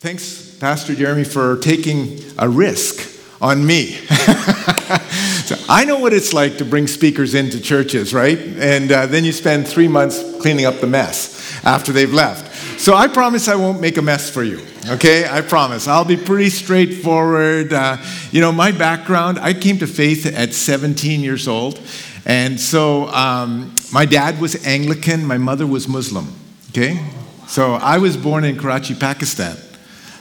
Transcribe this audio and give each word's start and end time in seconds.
Thanks, 0.00 0.56
Pastor 0.58 0.94
Jeremy, 0.94 1.24
for 1.24 1.58
taking 1.58 2.20
a 2.38 2.48
risk 2.48 3.22
on 3.38 3.66
me. 3.66 3.88
so 5.44 5.56
I 5.68 5.84
know 5.86 5.98
what 5.98 6.14
it's 6.14 6.32
like 6.32 6.56
to 6.56 6.64
bring 6.64 6.86
speakers 6.86 7.34
into 7.34 7.60
churches, 7.60 8.14
right? 8.14 8.38
And 8.38 8.90
uh, 8.90 9.04
then 9.04 9.24
you 9.24 9.32
spend 9.32 9.68
three 9.68 9.88
months 9.88 10.40
cleaning 10.40 10.64
up 10.64 10.76
the 10.80 10.86
mess 10.86 11.62
after 11.66 11.92
they've 11.92 12.14
left. 12.14 12.80
So 12.80 12.94
I 12.94 13.08
promise 13.08 13.46
I 13.46 13.56
won't 13.56 13.82
make 13.82 13.98
a 13.98 14.02
mess 14.02 14.30
for 14.30 14.42
you, 14.42 14.64
okay? 14.88 15.28
I 15.28 15.42
promise. 15.42 15.86
I'll 15.86 16.06
be 16.06 16.16
pretty 16.16 16.48
straightforward. 16.48 17.74
Uh, 17.74 17.98
you 18.30 18.40
know, 18.40 18.52
my 18.52 18.72
background, 18.72 19.38
I 19.38 19.52
came 19.52 19.76
to 19.80 19.86
faith 19.86 20.24
at 20.24 20.54
17 20.54 21.20
years 21.20 21.46
old. 21.46 21.78
And 22.24 22.58
so 22.58 23.08
um, 23.08 23.74
my 23.92 24.06
dad 24.06 24.40
was 24.40 24.66
Anglican, 24.66 25.26
my 25.26 25.36
mother 25.36 25.66
was 25.66 25.88
Muslim, 25.88 26.32
okay? 26.70 27.06
So 27.48 27.74
I 27.74 27.98
was 27.98 28.16
born 28.16 28.44
in 28.44 28.56
Karachi, 28.56 28.94
Pakistan. 28.94 29.58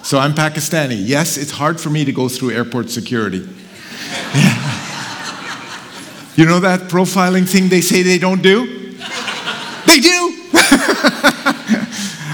So 0.04 0.18
I'm 0.18 0.34
Pakistani. 0.34 1.02
Yes, 1.06 1.38
it's 1.38 1.52
hard 1.52 1.80
for 1.80 1.90
me 1.90 2.06
to 2.06 2.12
go 2.12 2.30
through 2.30 2.52
airport 2.52 2.90
security. 2.90 3.48
Yeah. 4.34 4.66
You 6.36 6.46
know 6.46 6.62
that 6.62 6.88
profiling 6.88 7.46
thing 7.46 7.68
they 7.68 7.82
say 7.82 8.02
they 8.02 8.18
don't 8.18 8.42
do? 8.42 8.66
They 9.86 10.00
do. 10.00 10.50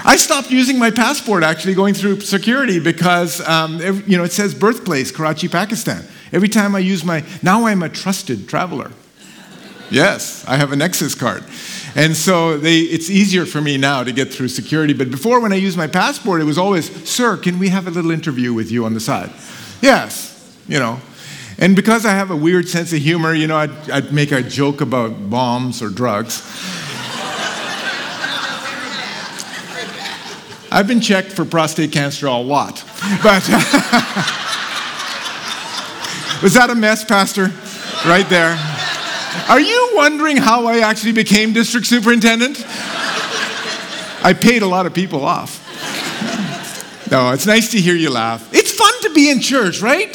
I 0.05 0.15
stopped 0.15 0.51
using 0.51 0.77
my 0.77 0.91
passport 0.91 1.41
actually 1.43 1.73
going 1.73 1.95
through 1.95 2.19
security 2.19 2.79
because 2.79 3.41
um, 3.47 3.79
you 4.05 4.15
know 4.15 4.23
it 4.23 4.31
says 4.31 4.53
birthplace 4.53 5.09
Karachi, 5.09 5.47
Pakistan. 5.47 6.05
Every 6.31 6.49
time 6.49 6.75
I 6.75 6.79
use 6.79 7.03
my 7.03 7.23
now 7.41 7.65
I'm 7.65 7.81
a 7.81 7.89
trusted 7.89 8.47
traveler. 8.47 8.91
Yes, 9.89 10.45
I 10.47 10.57
have 10.57 10.71
a 10.71 10.75
Nexus 10.75 11.15
card. 11.15 11.43
And 11.95 12.15
so 12.15 12.57
they, 12.57 12.79
it's 12.79 13.09
easier 13.09 13.45
for 13.45 13.61
me 13.61 13.77
now 13.77 14.03
to 14.03 14.11
get 14.11 14.33
through 14.33 14.49
security. 14.49 14.93
But 14.93 15.09
before, 15.09 15.39
when 15.39 15.53
I 15.53 15.55
used 15.55 15.77
my 15.77 15.87
passport, 15.87 16.41
it 16.41 16.43
was 16.43 16.57
always, 16.57 17.09
Sir, 17.09 17.37
can 17.37 17.57
we 17.57 17.69
have 17.69 17.87
a 17.87 17.89
little 17.89 18.11
interview 18.11 18.53
with 18.53 18.69
you 18.69 18.83
on 18.83 18.93
the 18.93 18.99
side? 18.99 19.31
Yes, 19.81 20.57
you 20.67 20.77
know. 20.77 20.99
And 21.57 21.73
because 21.73 22.05
I 22.05 22.11
have 22.11 22.31
a 22.31 22.35
weird 22.35 22.67
sense 22.67 22.91
of 22.91 22.99
humor, 22.99 23.33
you 23.33 23.47
know, 23.47 23.55
I'd, 23.55 23.89
I'd 23.89 24.11
make 24.11 24.33
a 24.33 24.43
joke 24.43 24.81
about 24.81 25.29
bombs 25.29 25.81
or 25.81 25.87
drugs. 25.87 26.41
I've 30.69 30.87
been 30.87 30.99
checked 30.99 31.31
for 31.31 31.45
prostate 31.45 31.93
cancer 31.93 32.27
a 32.27 32.35
lot. 32.35 32.83
But 33.23 33.47
was 36.43 36.55
that 36.55 36.69
a 36.69 36.75
mess, 36.75 37.05
Pastor? 37.05 37.53
Right 38.05 38.29
there. 38.29 38.74
Are 39.47 39.59
you 39.59 39.91
wondering 39.93 40.37
how 40.37 40.65
I 40.65 40.79
actually 40.79 41.11
became 41.11 41.53
district 41.53 41.87
superintendent? 41.87 42.63
I 44.23 44.33
paid 44.33 44.63
a 44.63 44.67
lot 44.67 44.85
of 44.85 44.93
people 44.93 45.23
off. 45.23 45.61
No, 47.11 47.31
it's 47.31 47.45
nice 47.45 47.71
to 47.71 47.79
hear 47.79 47.95
you 47.95 48.09
laugh. 48.09 48.51
It's 48.53 48.71
fun 48.71 48.93
to 49.03 49.13
be 49.13 49.29
in 49.29 49.39
church, 49.39 49.81
right? 49.81 50.11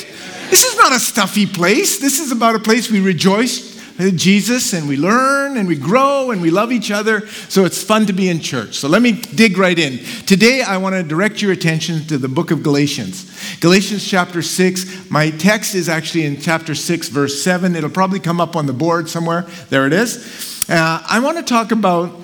This 0.51 0.65
is 0.65 0.77
not 0.77 0.93
a 0.93 0.99
stuffy 0.99 1.47
place. 1.47 1.99
This 1.99 2.19
is 2.19 2.33
about 2.33 2.57
a 2.57 2.59
place 2.59 2.91
we 2.91 3.01
rejoice 3.01 3.70
Jesus 4.11 4.73
and 4.73 4.89
we 4.89 4.97
learn 4.97 5.57
and 5.57 5.69
we 5.69 5.77
grow 5.77 6.31
and 6.31 6.41
we 6.41 6.51
love 6.51 6.73
each 6.73 6.91
other. 6.91 7.27
So 7.29 7.65
it's 7.65 7.83
fun 7.83 8.07
to 8.07 8.13
be 8.13 8.29
in 8.29 8.41
church. 8.41 8.77
So 8.77 8.89
let 8.89 9.03
me 9.03 9.13
dig 9.13 9.59
right 9.59 9.79
in. 9.79 9.99
Today, 10.27 10.63
I 10.63 10.79
want 10.79 10.95
to 10.95 11.03
direct 11.03 11.43
your 11.43 11.53
attention 11.53 12.07
to 12.07 12.17
the 12.17 12.29
book 12.29 12.51
of 12.51 12.63
Galatians. 12.63 13.59
Galatians 13.61 14.07
chapter 14.07 14.41
6. 14.43 15.11
My 15.11 15.31
text 15.31 15.75
is 15.75 15.89
actually 15.89 16.25
in 16.25 16.41
chapter 16.41 16.75
6, 16.75 17.09
verse 17.09 17.43
7. 17.43 17.77
It'll 17.77 17.91
probably 17.91 18.21
come 18.21 18.41
up 18.41 18.57
on 18.57 18.67
the 18.67 18.73
board 18.73 19.09
somewhere. 19.09 19.43
There 19.69 19.87
it 19.87 19.93
is. 19.93 20.65
Uh, 20.69 21.03
I 21.09 21.21
want 21.21 21.37
to 21.37 21.43
talk 21.43 21.73
about 21.73 22.19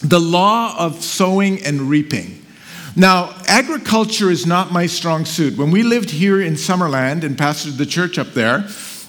the 0.00 0.18
law 0.18 0.76
of 0.78 1.02
sowing 1.02 1.62
and 1.64 1.82
reaping. 1.82 2.42
Now, 2.98 3.34
agriculture 3.46 4.30
is 4.30 4.46
not 4.46 4.72
my 4.72 4.86
strong 4.86 5.26
suit. 5.26 5.58
When 5.58 5.70
we 5.70 5.82
lived 5.82 6.10
here 6.10 6.40
in 6.40 6.54
Summerland 6.54 7.24
and 7.24 7.36
pastored 7.36 7.76
the 7.76 7.84
church 7.84 8.18
up 8.18 8.28
there, 8.28 8.64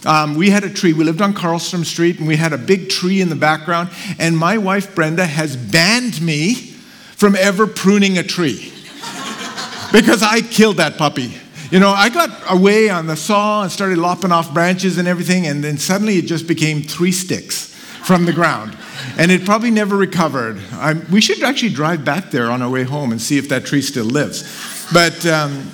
um, 0.05 0.35
we 0.35 0.49
had 0.49 0.63
a 0.63 0.69
tree. 0.69 0.93
We 0.93 1.03
lived 1.03 1.21
on 1.21 1.33
Carlstrom 1.33 1.85
Street, 1.85 2.19
and 2.19 2.27
we 2.27 2.35
had 2.35 2.53
a 2.53 2.57
big 2.57 2.89
tree 2.89 3.21
in 3.21 3.29
the 3.29 3.35
background. 3.35 3.89
And 4.19 4.37
my 4.37 4.57
wife, 4.57 4.93
Brenda, 4.93 5.25
has 5.25 5.55
banned 5.55 6.21
me 6.21 6.53
from 6.55 7.35
ever 7.35 7.65
pruning 7.65 8.17
a 8.17 8.23
tree 8.23 8.71
because 9.91 10.21
I 10.21 10.41
killed 10.41 10.77
that 10.77 10.97
puppy. 10.97 11.33
You 11.71 11.79
know, 11.79 11.89
I 11.89 12.09
got 12.09 12.29
away 12.49 12.89
on 12.89 13.07
the 13.07 13.17
saw 13.17 13.63
and 13.63 13.71
started 13.71 13.97
lopping 13.97 14.31
off 14.31 14.53
branches 14.53 14.97
and 14.97 15.07
everything, 15.07 15.47
and 15.47 15.63
then 15.63 15.77
suddenly 15.77 16.17
it 16.17 16.25
just 16.25 16.47
became 16.47 16.81
three 16.81 17.11
sticks 17.11 17.73
from 18.05 18.25
the 18.25 18.31
ground. 18.31 18.77
And 19.17 19.31
it 19.31 19.43
probably 19.43 19.71
never 19.71 19.97
recovered. 19.97 20.61
I, 20.73 20.93
we 20.93 21.19
should 21.19 21.43
actually 21.43 21.73
drive 21.73 22.05
back 22.05 22.31
there 22.31 22.49
on 22.49 22.61
our 22.61 22.69
way 22.69 22.83
home 22.83 23.11
and 23.11 23.21
see 23.21 23.37
if 23.37 23.49
that 23.49 23.65
tree 23.65 23.81
still 23.81 24.05
lives. 24.05 24.43
But 24.93 25.25
um, 25.25 25.69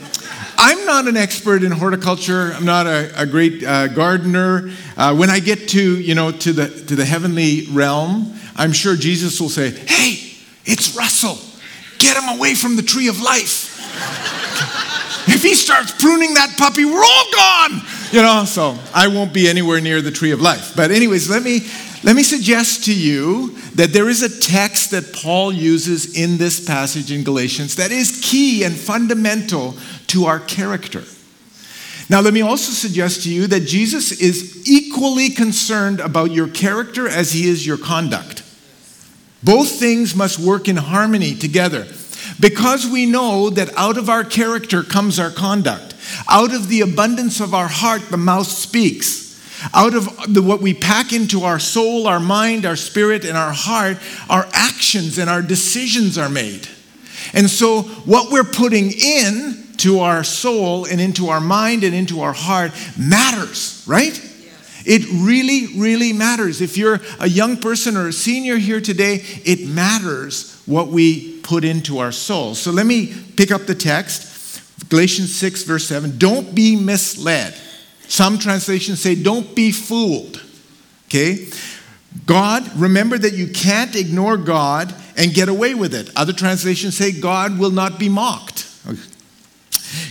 I'm 0.66 0.86
not 0.86 1.10
an 1.10 1.18
expert 1.18 1.62
in 1.62 1.74
horticulture. 1.74 2.54
I'm 2.54 2.64
not 2.64 2.88
a, 2.88 3.12
a 3.22 3.26
great 3.26 3.66
uh, 3.66 3.90
gardener. 3.90 4.72
Uh, 4.96 5.14
when 5.14 5.30
I 5.30 5.42
get 5.42 5.68
to, 5.70 6.00
you 6.00 6.16
know, 6.16 6.32
to 6.32 6.54
the, 6.54 6.70
to 6.86 6.96
the 6.96 7.04
heavenly 7.04 7.68
realm, 7.70 8.34
I'm 8.56 8.72
sure 8.72 8.96
Jesus 8.96 9.42
will 9.42 9.50
say, 9.50 9.72
hey, 9.72 10.38
it's 10.64 10.96
Russell. 10.96 11.38
Get 11.98 12.16
him 12.16 12.38
away 12.38 12.56
from 12.56 12.78
the 12.78 12.82
tree 12.82 13.10
of 13.10 13.20
life. 13.20 13.78
if 15.28 15.44
he 15.44 15.54
starts 15.54 15.92
pruning 16.02 16.34
that 16.36 16.56
puppy, 16.58 16.86
we're 16.86 17.04
all 17.04 17.32
gone. 17.36 17.82
You 18.14 18.22
know, 18.22 18.46
so 18.46 18.78
I 18.96 19.10
won't 19.10 19.34
be 19.34 19.50
anywhere 19.50 19.82
near 19.82 20.02
the 20.02 20.12
tree 20.12 20.32
of 20.32 20.40
life. 20.40 20.78
But, 20.78 20.92
anyways, 20.92 21.30
let 21.30 21.44
me 21.44 21.68
let 22.04 22.16
me 22.18 22.24
suggest 22.24 22.86
to 22.86 22.94
you 22.94 23.58
that 23.76 23.94
there 23.94 24.10
is 24.10 24.22
a 24.22 24.40
text 24.40 24.92
that 24.92 25.14
Paul 25.14 25.52
uses 25.52 26.16
in 26.16 26.38
this 26.38 26.64
passage 26.66 27.12
in 27.12 27.24
Galatians 27.24 27.76
that 27.78 27.92
is 27.92 28.22
key 28.24 28.64
and 28.64 28.76
fundamental 28.76 29.76
to 30.08 30.26
our 30.26 30.40
character. 30.40 31.04
Now, 32.10 32.22
let 32.22 32.34
me 32.34 32.42
also 32.42 32.72
suggest 32.72 33.24
to 33.24 33.34
you 33.34 33.48
that 33.48 33.62
Jesus 33.62 34.12
is 34.12 34.70
equally 34.70 35.30
concerned 35.30 36.00
about 36.00 36.32
your 36.32 36.48
character 36.48 37.08
as 37.08 37.32
he 37.32 37.48
is 37.48 37.66
your 37.66 37.78
conduct. 37.78 38.44
Both 39.42 39.80
things 39.80 40.16
must 40.16 40.40
work 40.40 40.68
in 40.68 40.78
harmony 40.78 41.36
together 41.36 41.88
because 42.40 42.88
we 42.88 43.06
know 43.06 43.50
that 43.50 43.76
out 43.78 43.98
of 43.98 44.10
our 44.10 44.24
character 44.24 44.84
comes 44.84 45.20
our 45.20 45.32
conduct. 45.32 45.96
Out 46.30 46.54
of 46.54 46.68
the 46.68 46.82
abundance 46.82 47.40
of 47.40 47.54
our 47.54 47.68
heart, 47.68 48.10
the 48.10 48.18
mouth 48.18 48.48
speaks. 48.48 49.23
Out 49.74 49.94
of 49.94 50.34
the, 50.34 50.42
what 50.42 50.62
we 50.62 50.74
pack 50.74 51.14
into 51.14 51.44
our 51.44 51.60
soul, 51.60 52.08
our 52.08 52.20
mind, 52.20 52.66
our 52.66 52.76
spirit, 52.76 53.26
and 53.26 53.38
our 53.38 53.54
heart, 53.54 53.98
our 54.30 54.48
actions 54.54 55.18
and 55.18 55.30
our 55.30 55.42
decisions 55.42 56.18
are 56.18 56.30
made. 56.30 56.68
And 57.34 57.50
so, 57.50 57.84
what 57.84 58.32
we're 58.32 58.44
putting 58.44 58.92
in 58.92 59.64
to 59.78 60.00
our 60.00 60.24
soul 60.24 60.86
and 60.86 61.00
into 61.00 61.30
our 61.30 61.42
mind 61.42 61.84
and 61.84 61.96
into 61.96 62.22
our 62.22 62.34
heart 62.34 62.72
matters, 62.98 63.84
right? 63.88 64.20
It 64.86 65.06
really, 65.12 65.80
really 65.80 66.14
matters. 66.14 66.62
If 66.62 66.78
you're 66.78 67.00
a 67.20 67.28
young 67.28 67.58
person 67.58 67.96
or 67.96 68.08
a 68.08 68.14
senior 68.14 68.58
here 68.58 68.82
today, 68.82 69.24
it 69.46 69.68
matters 69.68 70.62
what 70.66 70.90
we 70.90 71.40
put 71.40 71.64
into 71.64 72.00
our 72.00 72.12
soul. 72.12 72.56
So 72.56 72.72
let 72.72 72.86
me 72.86 73.14
pick 73.36 73.52
up 73.52 73.66
the 73.66 73.76
text 73.76 74.34
Galatians 74.90 75.34
6, 75.36 75.64
verse 75.64 75.88
7. 75.88 76.18
Don't 76.18 76.54
be 76.54 76.76
misled. 76.76 77.56
Some 78.08 78.38
translations 78.38 79.02
say, 79.02 79.16
don't 79.16 79.56
be 79.56 79.72
fooled. 79.72 80.44
Okay? 81.08 81.48
God, 82.26 82.70
remember 82.76 83.18
that 83.18 83.34
you 83.34 83.48
can't 83.48 83.96
ignore 83.96 84.38
God 84.38 84.94
and 85.18 85.34
get 85.34 85.50
away 85.50 85.74
with 85.76 85.94
it. 85.94 86.10
Other 86.16 86.34
translations 86.34 86.96
say, 86.98 87.12
God 87.12 87.58
will 87.58 87.72
not 87.72 88.00
be 88.00 88.10
mocked. 88.10 88.70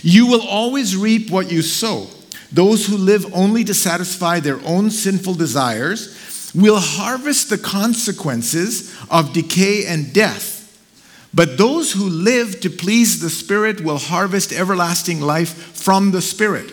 You 0.03 0.27
will 0.27 0.47
always 0.47 0.97
reap 0.97 1.31
what 1.31 1.51
you 1.51 1.63
sow. 1.63 2.09
Those 2.53 2.87
who 2.87 2.97
live 2.97 3.33
only 3.35 3.65
to 3.65 3.75
satisfy 3.75 4.41
their 4.41 4.61
own 4.65 4.91
sinful 4.91 5.35
desires 5.35 6.53
will 6.55 6.79
harvest 6.79 7.51
the 7.51 7.59
consequences 7.59 8.95
of 9.11 9.33
decay 9.33 9.87
and 9.87 10.13
death. 10.13 10.59
But 11.35 11.57
those 11.57 11.93
who 11.93 12.05
live 12.05 12.61
to 12.61 12.69
please 12.69 13.21
the 13.21 13.31
Spirit 13.31 13.81
will 13.81 13.99
harvest 13.99 14.53
everlasting 14.53 15.21
life 15.21 15.55
from 15.75 16.11
the 16.11 16.21
Spirit. 16.21 16.71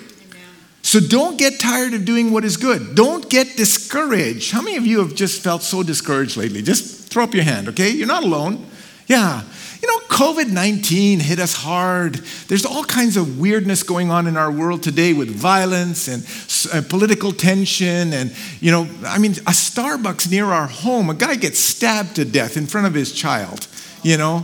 So 0.90 1.00
don't 1.00 1.38
get 1.38 1.60
tired 1.60 1.94
of 1.94 2.04
doing 2.04 2.32
what 2.32 2.44
is 2.44 2.58
good. 2.58 2.96
Don't 2.96 3.30
get 3.30 3.56
discouraged. 3.56 4.52
How 4.52 4.64
many 4.64 4.76
of 4.76 4.88
you 4.88 4.98
have 5.02 5.14
just 5.14 5.40
felt 5.40 5.62
so 5.62 5.84
discouraged 5.84 6.36
lately? 6.36 6.64
Just 6.64 7.14
throw 7.14 7.24
up 7.24 7.36
your 7.36 7.44
hand, 7.44 7.68
okay? 7.68 7.92
You're 7.92 8.08
not 8.08 8.24
alone. 8.24 8.66
Yeah. 9.06 9.44
You 9.84 9.88
know, 9.88 10.00
COVID 10.08 10.50
19 10.52 11.20
hit 11.20 11.38
us 11.38 11.54
hard. 11.54 12.16
There's 12.48 12.66
all 12.66 12.84
kinds 12.84 13.18
of 13.18 13.38
weirdness 13.38 13.84
going 13.84 14.10
on 14.10 14.26
in 14.26 14.36
our 14.36 14.52
world 14.52 14.82
today 14.82 15.14
with 15.14 15.30
violence 15.30 16.08
and 16.08 16.26
uh, 16.74 16.82
political 16.90 17.34
tension. 17.34 18.12
And, 18.12 18.36
you 18.60 18.72
know, 18.72 18.90
I 19.06 19.20
mean, 19.20 19.34
a 19.34 19.54
Starbucks 19.54 20.32
near 20.32 20.46
our 20.46 20.66
home, 20.66 21.12
a 21.12 21.14
guy 21.14 21.36
gets 21.36 21.60
stabbed 21.60 22.16
to 22.16 22.26
death 22.26 22.58
in 22.58 22.66
front 22.66 22.88
of 22.88 22.96
his 22.96 23.14
child, 23.14 23.68
you 24.02 24.18
know? 24.18 24.44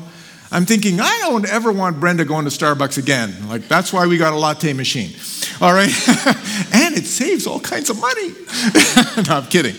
I'm 0.56 0.66
thinking, 0.66 1.02
I 1.02 1.18
don't 1.20 1.46
ever 1.46 1.70
want 1.70 2.00
Brenda 2.00 2.24
going 2.24 2.46
to 2.46 2.50
Starbucks 2.50 2.98
again. 2.98 3.50
Like, 3.50 3.68
that's 3.68 3.92
why 3.92 4.08
we 4.08 4.18
got 4.18 4.32
a 4.32 4.38
latte 4.38 4.72
machine. 4.72 5.14
All 5.60 5.74
right? 5.74 5.90
and 6.74 6.96
it 6.96 7.06
saves 7.06 7.46
all 7.46 7.60
kinds 7.60 7.90
of 7.90 8.00
money. 8.00 8.30
no, 9.28 9.36
I'm 9.36 9.48
kidding. 9.48 9.76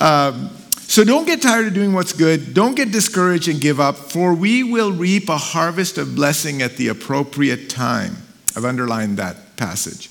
Um, 0.00 0.50
So 0.88 1.04
don't 1.04 1.24
get 1.26 1.40
tired 1.40 1.68
of 1.68 1.74
doing 1.74 1.92
what's 1.92 2.12
good. 2.12 2.52
Don't 2.52 2.74
get 2.74 2.90
discouraged 2.90 3.46
and 3.46 3.60
give 3.60 3.78
up, 3.78 3.94
for 3.94 4.34
we 4.34 4.64
will 4.64 4.90
reap 4.90 5.28
a 5.28 5.36
harvest 5.36 5.98
of 5.98 6.16
blessing 6.16 6.62
at 6.62 6.76
the 6.76 6.88
appropriate 6.88 7.70
time. 7.70 8.16
I've 8.56 8.64
underlined 8.64 9.18
that 9.18 9.56
passage. 9.56 10.10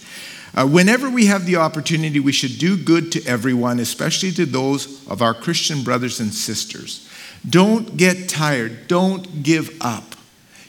Uh, 0.56 0.66
whenever 0.68 1.10
we 1.10 1.26
have 1.26 1.46
the 1.46 1.58
opportunity, 1.58 2.20
we 2.22 2.32
should 2.32 2.58
do 2.60 2.78
good 2.78 3.12
to 3.12 3.26
everyone, 3.26 3.80
especially 3.80 4.32
to 4.32 4.46
those 4.46 5.06
of 5.08 5.22
our 5.22 5.34
Christian 5.34 5.84
brothers 5.84 6.22
and 6.22 6.34
sisters. 6.34 7.07
Don't 7.50 7.98
get 7.98 8.30
tired. 8.30 8.88
Don't 8.88 9.44
give 9.44 9.78
up. 9.82 10.16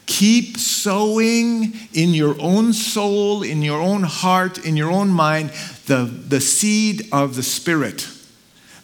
Keep 0.06 0.56
sowing 0.56 1.75
in 1.92 2.14
your 2.14 2.34
own 2.40 2.72
soul, 2.72 3.42
in 3.42 3.62
your 3.62 3.80
own 3.80 4.04
heart, 4.04 4.64
in 4.64 4.76
your 4.76 4.90
own 4.90 5.10
mind, 5.10 5.50
the, 5.86 6.04
the 6.04 6.40
seed 6.40 7.08
of 7.12 7.36
the 7.36 7.42
Spirit. 7.42 8.08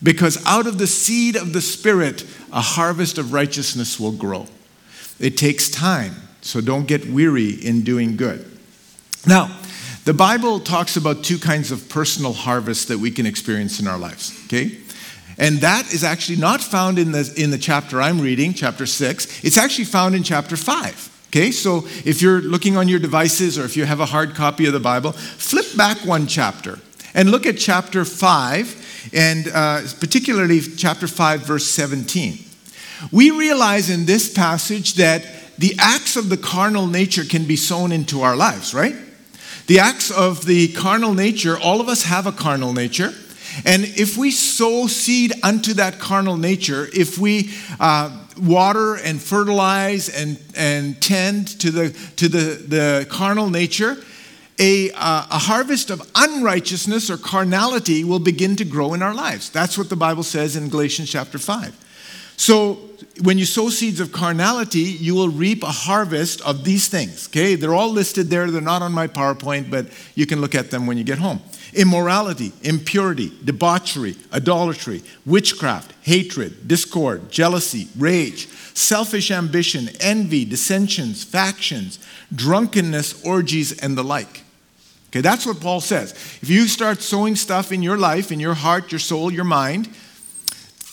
Because 0.02 0.44
out 0.44 0.67
of 0.67 0.76
the 0.76 0.87
seed 0.87 1.37
of 1.37 1.52
the 1.55 1.62
Spirit, 1.62 2.26
a 2.52 2.61
harvest 2.61 3.17
of 3.17 3.32
righteousness 3.32 3.99
will 3.99 4.12
grow. 4.12 4.46
It 5.19 5.38
takes 5.38 5.70
time, 5.70 6.14
so 6.43 6.61
don't 6.61 6.87
get 6.87 7.06
weary 7.06 7.50
in 7.50 7.85
doing 7.85 8.17
good. 8.17 8.44
Now, 9.26 9.56
the 10.05 10.12
Bible 10.12 10.61
talks 10.61 10.96
about 10.96 11.25
two 11.25 11.38
kinds 11.38 11.70
of 11.70 11.88
personal 11.88 12.35
harvests 12.35 12.85
that 12.87 12.99
we 12.99 13.11
can 13.11 13.25
experience 13.25 13.81
in 13.81 13.87
our 13.87 13.96
lives, 13.96 14.38
okay? 14.46 14.79
And 15.39 15.59
that 15.59 15.93
is 15.93 16.05
actually 16.05 16.37
not 16.37 16.61
found 16.61 16.99
in 16.99 17.13
the, 17.13 17.33
in 17.37 17.51
the 17.51 17.59
chapter 17.59 18.01
I'm 18.01 18.21
reading, 18.21 18.55
chapter 18.55 18.87
6. 18.87 19.45
It's 19.45 19.59
actually 19.59 19.87
found 19.87 20.15
in 20.15 20.23
chapter 20.23 20.57
5. 20.57 21.29
Okay, 21.29 21.51
so 21.51 21.79
if 22.05 22.23
you're 22.23 22.41
looking 22.41 22.77
on 22.77 22.87
your 22.87 23.01
devices 23.01 23.59
or 23.59 23.65
if 23.65 23.77
you 23.77 23.85
have 23.85 23.99
a 23.99 24.07
hard 24.07 24.37
copy 24.37 24.67
of 24.67 24.73
the 24.73 24.79
Bible, 24.79 25.13
flip 25.13 25.67
back 25.77 25.99
one 26.07 26.29
chapter 26.29 26.79
and 27.13 27.31
look 27.31 27.45
at 27.47 27.59
chapter 27.59 28.05
5, 28.05 29.11
and 29.13 29.49
uh, 29.53 29.81
particularly 29.99 30.61
chapter 30.61 31.09
5, 31.09 31.41
verse 31.41 31.67
17. 31.67 32.39
We 33.11 33.31
realize 33.33 33.91
in 33.91 34.07
this 34.07 34.33
passage 34.33 34.95
that 34.95 35.27
the 35.59 35.75
acts 35.79 36.17
of 36.17 36.29
the 36.29 36.37
carnal 36.37 36.87
nature 36.87 37.25
can 37.25 37.45
be 37.47 37.57
sown 37.57 37.93
into 37.93 38.23
our 38.23 38.37
lives, 38.37 38.75
right? 38.75 38.95
The 39.67 39.79
acts 39.79 40.11
of 40.11 40.45
the 40.45 40.69
carnal 40.69 41.15
nature, 41.15 41.59
all 41.59 41.81
of 41.81 41.89
us 41.89 42.05
have 42.05 42.27
a 42.27 42.33
carnal 42.33 42.73
nature. 42.73 43.13
And 43.65 43.85
if 43.85 44.17
we 44.17 44.31
sow 44.31 44.87
seed 44.87 45.33
unto 45.43 45.75
that 45.75 45.99
carnal 45.99 46.37
nature, 46.37 46.89
if 46.93 47.19
we 47.19 47.51
uh, 47.79 48.25
water 48.41 48.97
and 48.97 49.21
fertilize 49.21 50.09
and, 50.09 50.41
and 50.56 51.01
tend 51.01 51.49
to, 51.61 51.71
the, 51.71 51.91
to 52.17 52.29
the, 52.29 52.39
the 52.67 53.06
carnal 53.11 53.51
nature, 53.51 53.97
a, 54.59 54.91
uh, 54.93 55.27
a 55.31 55.39
harvest 55.39 55.91
of 55.91 56.09
unrighteousness 56.15 57.11
or 57.11 57.17
carnality 57.17 58.05
will 58.05 58.21
begin 58.21 58.56
to 58.56 58.65
grow 58.65 58.95
in 58.95 59.03
our 59.03 59.15
lives. 59.15 59.51
That's 59.51 59.77
what 59.77 59.89
the 59.89 59.97
Bible 59.97 60.23
says 60.23 60.56
in 60.56 60.69
Galatians 60.69 61.11
chapter 61.11 61.39
5. 61.39 61.81
So, 62.37 62.91
when 63.23 63.39
you 63.39 63.45
sow 63.45 63.69
seeds 63.69 64.01
of 64.01 64.11
carnality, 64.11 64.81
you 64.81 65.15
will 65.15 65.29
reap 65.29 65.62
a 65.62 65.71
harvest 65.71 66.41
of 66.41 66.65
these 66.65 66.89
things. 66.89 67.29
Okay, 67.29 67.55
they're 67.55 67.75
all 67.75 67.91
listed 67.91 68.29
there. 68.29 68.51
They're 68.51 68.61
not 68.61 68.83
on 68.83 68.93
my 68.93 69.06
PowerPoint, 69.06 69.71
but 69.71 69.87
you 70.17 70.27
can 70.27 70.41
look 70.41 70.56
at 70.56 70.73
them 70.73 70.87
when 70.87 70.99
you 70.99 71.05
get 71.05 71.19
home 71.19 71.41
immorality, 71.75 72.53
impurity, 72.62 73.32
debauchery, 73.44 74.17
idolatry, 74.32 75.03
witchcraft, 75.26 75.93
hatred, 76.03 76.67
discord, 76.67 77.31
jealousy, 77.31 77.88
rage, 77.97 78.49
selfish 78.75 79.31
ambition, 79.31 79.88
envy, 80.00 80.44
dissensions, 80.44 81.25
factions, 81.25 81.99
drunkenness, 82.35 83.25
orgies, 83.25 83.79
and 83.79 83.97
the 83.97 84.05
like. 84.05 84.43
Okay, 85.09 85.21
that's 85.21 85.47
what 85.47 85.61
Paul 85.61 85.81
says. 85.81 86.12
If 86.43 86.50
you 86.50 86.67
start 86.67 87.00
sowing 87.00 87.37
stuff 87.37 87.71
in 87.71 87.82
your 87.82 87.97
life, 87.97 88.32
in 88.32 88.41
your 88.41 88.55
heart, 88.55 88.91
your 88.91 88.99
soul, 88.99 89.32
your 89.32 89.44
mind, 89.44 89.94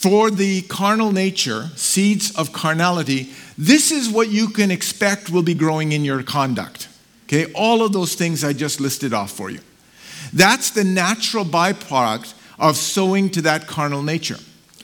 for 0.02 0.30
the 0.30 0.62
carnal 0.64 1.12
nature, 1.12 1.70
seeds 1.76 2.36
of 2.36 2.54
carnality, 2.54 3.32
this 3.58 3.92
is 3.92 4.10
what 4.10 4.30
you 4.30 4.48
can 4.50 4.72
expect 4.72 5.30
will 5.30 5.44
be 5.44 5.54
growing 5.54 5.92
in 5.92 6.06
your 6.06 6.22
conduct. 6.24 6.88
Okay, 7.26 7.52
all 7.54 7.84
of 7.84 7.94
those 7.94 8.14
things 8.16 8.44
I 8.44 8.54
just 8.54 8.80
listed 8.80 9.14
off 9.14 9.32
for 9.32 9.50
you. 9.50 9.60
That's 10.34 10.72
the 10.72 10.84
natural 10.84 11.46
byproduct 11.46 12.34
of 12.60 12.78
sowing 12.78 13.30
to 13.32 13.42
that 13.42 13.68
carnal 13.68 14.04
nature. 14.04 14.38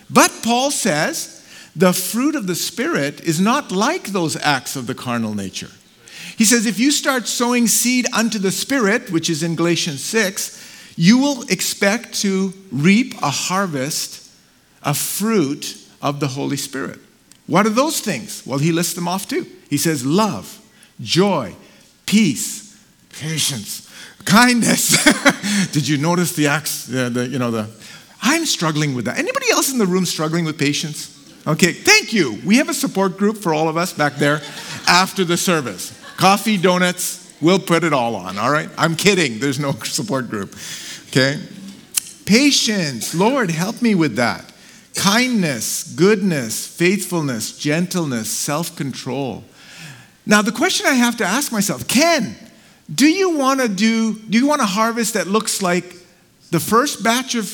But 0.09 0.31
Paul 0.44 0.71
says 0.71 1.45
the 1.75 1.94
fruit 1.94 2.35
of 2.35 2.47
the 2.47 2.55
Spirit 2.55 3.21
is 3.21 3.39
not 3.39 3.71
like 3.71 4.07
those 4.07 4.35
acts 4.35 4.75
of 4.75 4.88
the 4.88 4.95
carnal 4.95 5.35
nature. 5.35 5.69
He 6.38 6.45
says 6.45 6.65
if 6.65 6.79
you 6.79 6.91
start 6.91 7.27
sowing 7.27 7.67
seed 7.67 8.05
unto 8.13 8.39
the 8.39 8.51
Spirit, 8.51 9.11
which 9.11 9.29
is 9.29 9.44
in 9.44 9.55
Galatians 9.55 10.03
6, 10.03 10.95
you 10.97 11.19
will 11.19 11.44
expect 11.44 12.13
to 12.21 12.53
reap 12.71 13.13
a 13.21 13.29
harvest, 13.29 14.31
a 14.83 14.93
fruit 14.93 15.77
of 16.01 16.19
the 16.19 16.27
Holy 16.27 16.57
Spirit. 16.57 17.00
What 17.45 17.65
are 17.65 17.71
those 17.71 18.01
things? 18.01 18.45
Well, 18.45 18.59
he 18.59 18.71
lists 18.71 18.93
them 18.93 19.07
off 19.07 19.27
too. 19.27 19.45
He 19.69 19.77
says 19.77 20.05
love, 20.05 20.61
joy, 21.00 21.55
peace, 22.05 22.77
patience, 23.09 23.87
kindness. 24.27 25.71
Did 25.71 25.88
you 25.88 25.97
notice 25.97 26.33
the 26.33 26.47
acts? 26.47 26.85
The, 26.85 27.09
the, 27.09 27.27
you 27.27 27.39
know 27.39 27.50
the. 27.50 27.68
I'm 28.21 28.45
struggling 28.45 28.94
with 28.94 29.06
that. 29.06 29.18
Anybody 29.18 29.50
else 29.51 29.71
in 29.71 29.79
the 29.79 29.85
room 29.85 30.06
struggling 30.06 30.45
with 30.45 30.59
patience? 30.59 31.13
Okay, 31.47 31.71
thank 31.71 32.13
you. 32.13 32.39
We 32.45 32.57
have 32.57 32.68
a 32.68 32.74
support 32.74 33.18
group 33.18 33.38
for 33.38 33.53
all 33.53 33.69
of 33.69 33.77
us 33.77 33.94
back 33.94 34.15
there 34.15 34.41
after 34.88 35.24
the 35.24 35.38
service. 35.38 35.97
Coffee, 36.18 36.57
donuts, 36.57 37.33
we'll 37.41 37.59
put 37.59 37.83
it 37.83 37.94
all 37.94 38.15
on, 38.15 38.38
all 38.38 38.51
right? 38.51 38.69
I'm 38.77 38.95
kidding. 38.95 39.39
There's 39.39 39.59
no 39.59 39.71
support 39.71 40.29
group. 40.29 40.56
Okay? 41.07 41.39
Patience. 42.25 43.15
Lord, 43.15 43.50
help 43.50 43.81
me 43.81 43.95
with 43.95 44.18
that. 44.18 44.51
Kindness, 44.95 45.94
goodness, 45.95 46.68
faithfulness, 46.68 47.57
gentleness, 47.57 48.29
self 48.29 48.75
control. 48.75 49.44
Now, 50.25 50.41
the 50.41 50.51
question 50.51 50.85
I 50.88 50.95
have 50.95 51.18
to 51.18 51.24
ask 51.24 51.51
myself 51.51 51.88
Ken, 51.88 52.35
do 52.94 53.07
you 53.07 53.38
want 53.38 53.60
to 53.60 53.68
do, 53.68 54.13
do 54.16 54.38
you 54.38 54.48
want 54.48 54.62
a 54.62 54.66
harvest 54.66 55.16
that 55.16 55.28
looks 55.28 55.62
like 55.62 55.95
the 56.51 56.60
first 56.60 57.04
batch 57.04 57.36
of 57.36 57.45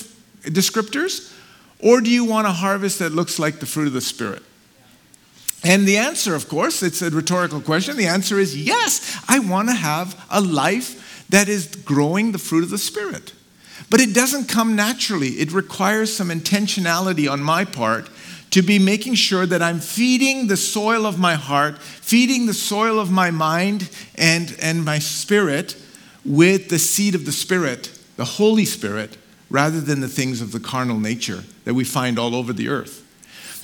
descriptors? 0.44 1.32
Or 1.80 2.00
do 2.00 2.10
you 2.10 2.24
want 2.24 2.48
a 2.48 2.52
harvest 2.52 3.00
that 3.00 3.12
looks 3.12 3.40
like 3.40 3.60
the 3.60 3.66
fruit 3.66 3.88
of 3.88 3.94
the 3.94 4.02
Spirit? 4.02 4.42
And 5.66 5.88
the 5.88 5.98
answer, 5.98 6.36
of 6.36 6.48
course, 6.48 6.84
it's 6.84 7.02
a 7.02 7.10
rhetorical 7.10 7.62
question. 7.62 7.98
The 7.98 8.08
answer 8.08 8.40
is 8.40 8.56
yes, 8.56 9.22
I 9.28 9.40
want 9.40 9.70
to 9.70 9.76
have 9.76 10.22
a 10.30 10.42
life 10.42 11.26
that 11.30 11.50
is 11.50 11.68
growing 11.68 12.32
the 12.32 12.38
fruit 12.38 12.64
of 12.64 12.70
the 12.70 12.78
Spirit. 12.78 13.34
But 13.90 14.00
it 14.00 14.14
doesn't 14.14 14.48
come 14.48 14.76
naturally, 14.76 15.30
it 15.40 15.52
requires 15.52 16.16
some 16.16 16.30
intentionality 16.30 17.30
on 17.32 17.42
my 17.42 17.66
part 17.66 18.10
to 18.54 18.62
be 18.62 18.78
making 18.78 19.16
sure 19.16 19.48
that 19.48 19.64
I'm 19.64 19.80
feeding 19.80 20.46
the 20.46 20.58
soil 20.58 21.08
of 21.08 21.18
my 21.18 21.34
heart, 21.34 21.80
feeding 21.80 22.46
the 22.46 22.54
soil 22.54 23.00
of 23.00 23.10
my 23.10 23.32
mind 23.32 23.90
and, 24.14 24.56
and 24.62 24.86
my 24.86 25.00
spirit 25.00 25.76
with 26.24 26.70
the 26.70 26.78
seed 26.78 27.16
of 27.16 27.26
the 27.26 27.32
Spirit, 27.32 28.00
the 28.16 28.26
Holy 28.26 28.66
Spirit, 28.66 29.18
rather 29.50 29.82
than 29.82 30.02
the 30.02 30.08
things 30.08 30.40
of 30.40 30.52
the 30.52 30.60
carnal 30.60 31.00
nature 31.00 31.44
that 31.66 31.74
we 31.74 31.84
find 31.84 32.20
all 32.20 32.36
over 32.36 32.54
the 32.54 32.70
earth. 32.70 33.00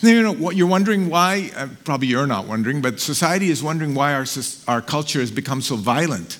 You 0.01 0.23
know, 0.23 0.33
what 0.33 0.55
you're 0.55 0.65
wondering 0.65 1.07
why, 1.07 1.51
uh, 1.55 1.67
probably 1.83 2.07
you're 2.07 2.25
not 2.25 2.47
wondering, 2.47 2.81
but 2.81 2.99
society 2.99 3.51
is 3.51 3.61
wondering 3.61 3.93
why 3.93 4.15
our, 4.15 4.25
our 4.67 4.81
culture 4.81 5.19
has 5.19 5.29
become 5.29 5.61
so 5.61 5.75
violent. 5.75 6.39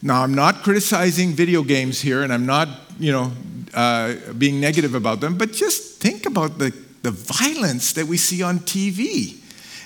Now, 0.00 0.22
I'm 0.22 0.34
not 0.34 0.62
criticizing 0.62 1.32
video 1.32 1.62
games 1.62 2.00
here, 2.00 2.22
and 2.22 2.32
I'm 2.32 2.46
not, 2.46 2.68
you 2.98 3.12
know, 3.12 3.32
uh, 3.74 4.14
being 4.38 4.62
negative 4.62 4.94
about 4.94 5.20
them, 5.20 5.36
but 5.36 5.52
just 5.52 6.00
think 6.00 6.24
about 6.24 6.56
the 6.56 6.72
the 7.02 7.10
violence 7.10 7.92
that 7.92 8.06
we 8.06 8.16
see 8.16 8.42
on 8.42 8.58
TV 8.60 9.38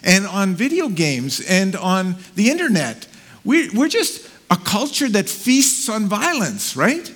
and 0.02 0.26
on 0.26 0.54
video 0.54 0.88
games 0.88 1.40
and 1.40 1.76
on 1.76 2.16
the 2.34 2.50
internet. 2.50 3.06
We're, 3.44 3.70
we're 3.72 3.88
just 3.88 4.28
a 4.50 4.56
culture 4.56 5.08
that 5.08 5.28
feasts 5.28 5.88
on 5.88 6.06
violence, 6.06 6.76
right? 6.76 7.12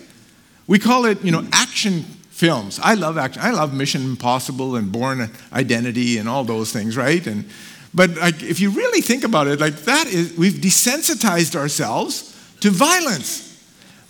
We 0.67 0.79
call 0.79 1.05
it, 1.05 1.23
you 1.23 1.33
know, 1.33 1.47
action 1.53 2.03
films. 2.31 2.79
I 2.83 2.95
love 2.95 3.19
action. 3.19 3.43
I 3.43 3.51
love 3.51 3.75
Mission 3.75 4.03
Impossible 4.03 4.77
and 4.77 4.93
Bourne 4.93 5.31
Identity 5.53 6.19
and 6.19 6.29
all 6.29 6.45
those 6.45 6.73
things, 6.73 6.97
right? 6.97 7.27
And 7.27 7.49
but 7.95 8.15
like, 8.17 8.43
if 8.43 8.61
you 8.61 8.71
really 8.71 9.01
think 9.01 9.25
about 9.25 9.47
it, 9.47 9.59
like 9.59 9.77
that 9.85 10.07
is 10.07 10.37
we've 10.37 10.53
desensitized 10.53 11.57
ourselves 11.57 12.35
to 12.61 12.71
violence. 12.71 13.45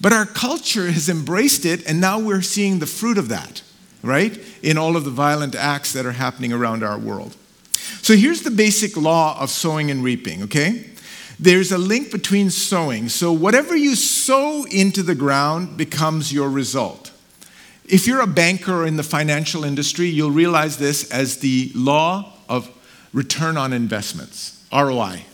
But 0.00 0.12
our 0.12 0.26
culture 0.26 0.90
has 0.90 1.08
embraced 1.08 1.64
it, 1.64 1.88
and 1.88 2.00
now 2.00 2.18
we're 2.18 2.42
seeing 2.42 2.80
the 2.80 2.86
fruit 2.86 3.16
of 3.16 3.28
that 3.28 3.62
right? 4.06 4.38
In 4.62 4.78
all 4.78 4.96
of 4.96 5.04
the 5.04 5.10
violent 5.10 5.54
acts 5.54 5.92
that 5.92 6.06
are 6.06 6.12
happening 6.12 6.52
around 6.52 6.82
our 6.82 6.98
world. 6.98 7.36
So 8.02 8.14
here's 8.16 8.42
the 8.42 8.50
basic 8.50 8.96
law 8.96 9.38
of 9.40 9.50
sowing 9.50 9.90
and 9.90 10.02
reaping, 10.02 10.44
okay? 10.44 10.90
There's 11.38 11.70
a 11.70 11.78
link 11.78 12.10
between 12.10 12.50
sowing. 12.50 13.08
So 13.08 13.32
whatever 13.32 13.76
you 13.76 13.94
sow 13.94 14.64
into 14.64 15.02
the 15.02 15.14
ground 15.14 15.76
becomes 15.76 16.32
your 16.32 16.48
result. 16.48 17.12
If 17.84 18.06
you're 18.06 18.22
a 18.22 18.26
banker 18.26 18.86
in 18.86 18.96
the 18.96 19.02
financial 19.02 19.62
industry, 19.64 20.06
you'll 20.06 20.30
realize 20.30 20.78
this 20.78 21.10
as 21.12 21.38
the 21.38 21.70
law 21.74 22.32
of 22.48 22.70
return 23.12 23.56
on 23.56 23.72
investments, 23.72 24.64
ROI. 24.72 25.24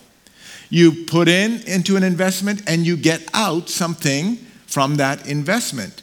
You 0.69 1.05
put 1.05 1.27
in 1.27 1.61
into 1.67 1.95
an 1.95 2.03
investment 2.03 2.63
and 2.67 2.85
you 2.85 2.95
get 2.97 3.27
out 3.33 3.69
something 3.69 4.35
from 4.67 4.95
that 4.95 5.27
investment. 5.27 6.02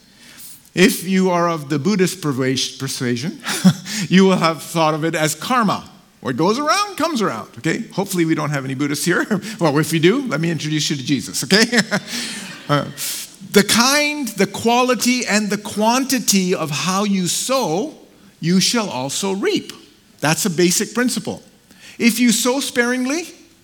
If 0.73 1.03
you 1.03 1.29
are 1.31 1.49
of 1.49 1.69
the 1.69 1.79
Buddhist 1.79 2.21
persuasion, 2.21 3.41
you 4.07 4.25
will 4.25 4.37
have 4.37 4.63
thought 4.63 4.93
of 4.93 5.03
it 5.03 5.15
as 5.15 5.35
karma. 5.35 5.89
What 6.21 6.37
goes 6.37 6.59
around 6.59 6.97
comes 6.97 7.21
around, 7.21 7.49
okay? 7.57 7.87
Hopefully, 7.89 8.25
we 8.25 8.35
don't 8.35 8.51
have 8.51 8.63
any 8.63 8.75
Buddhists 8.75 9.03
here. 9.03 9.25
well, 9.59 9.77
if 9.79 9.91
you 9.91 9.99
do, 9.99 10.27
let 10.27 10.39
me 10.39 10.51
introduce 10.51 10.89
you 10.89 10.95
to 10.95 11.03
Jesus, 11.03 11.43
okay? 11.43 11.63
uh, 12.69 12.85
the 13.51 13.63
kind, 13.63 14.27
the 14.29 14.47
quality, 14.47 15.25
and 15.25 15.49
the 15.49 15.57
quantity 15.57 16.55
of 16.55 16.69
how 16.69 17.03
you 17.03 17.27
sow, 17.27 17.93
you 18.39 18.59
shall 18.59 18.89
also 18.89 19.33
reap. 19.33 19.73
That's 20.19 20.45
a 20.45 20.49
basic 20.49 20.93
principle. 20.93 21.41
If 21.97 22.19
you 22.19 22.31
sow 22.31 22.59
sparingly, 22.59 23.23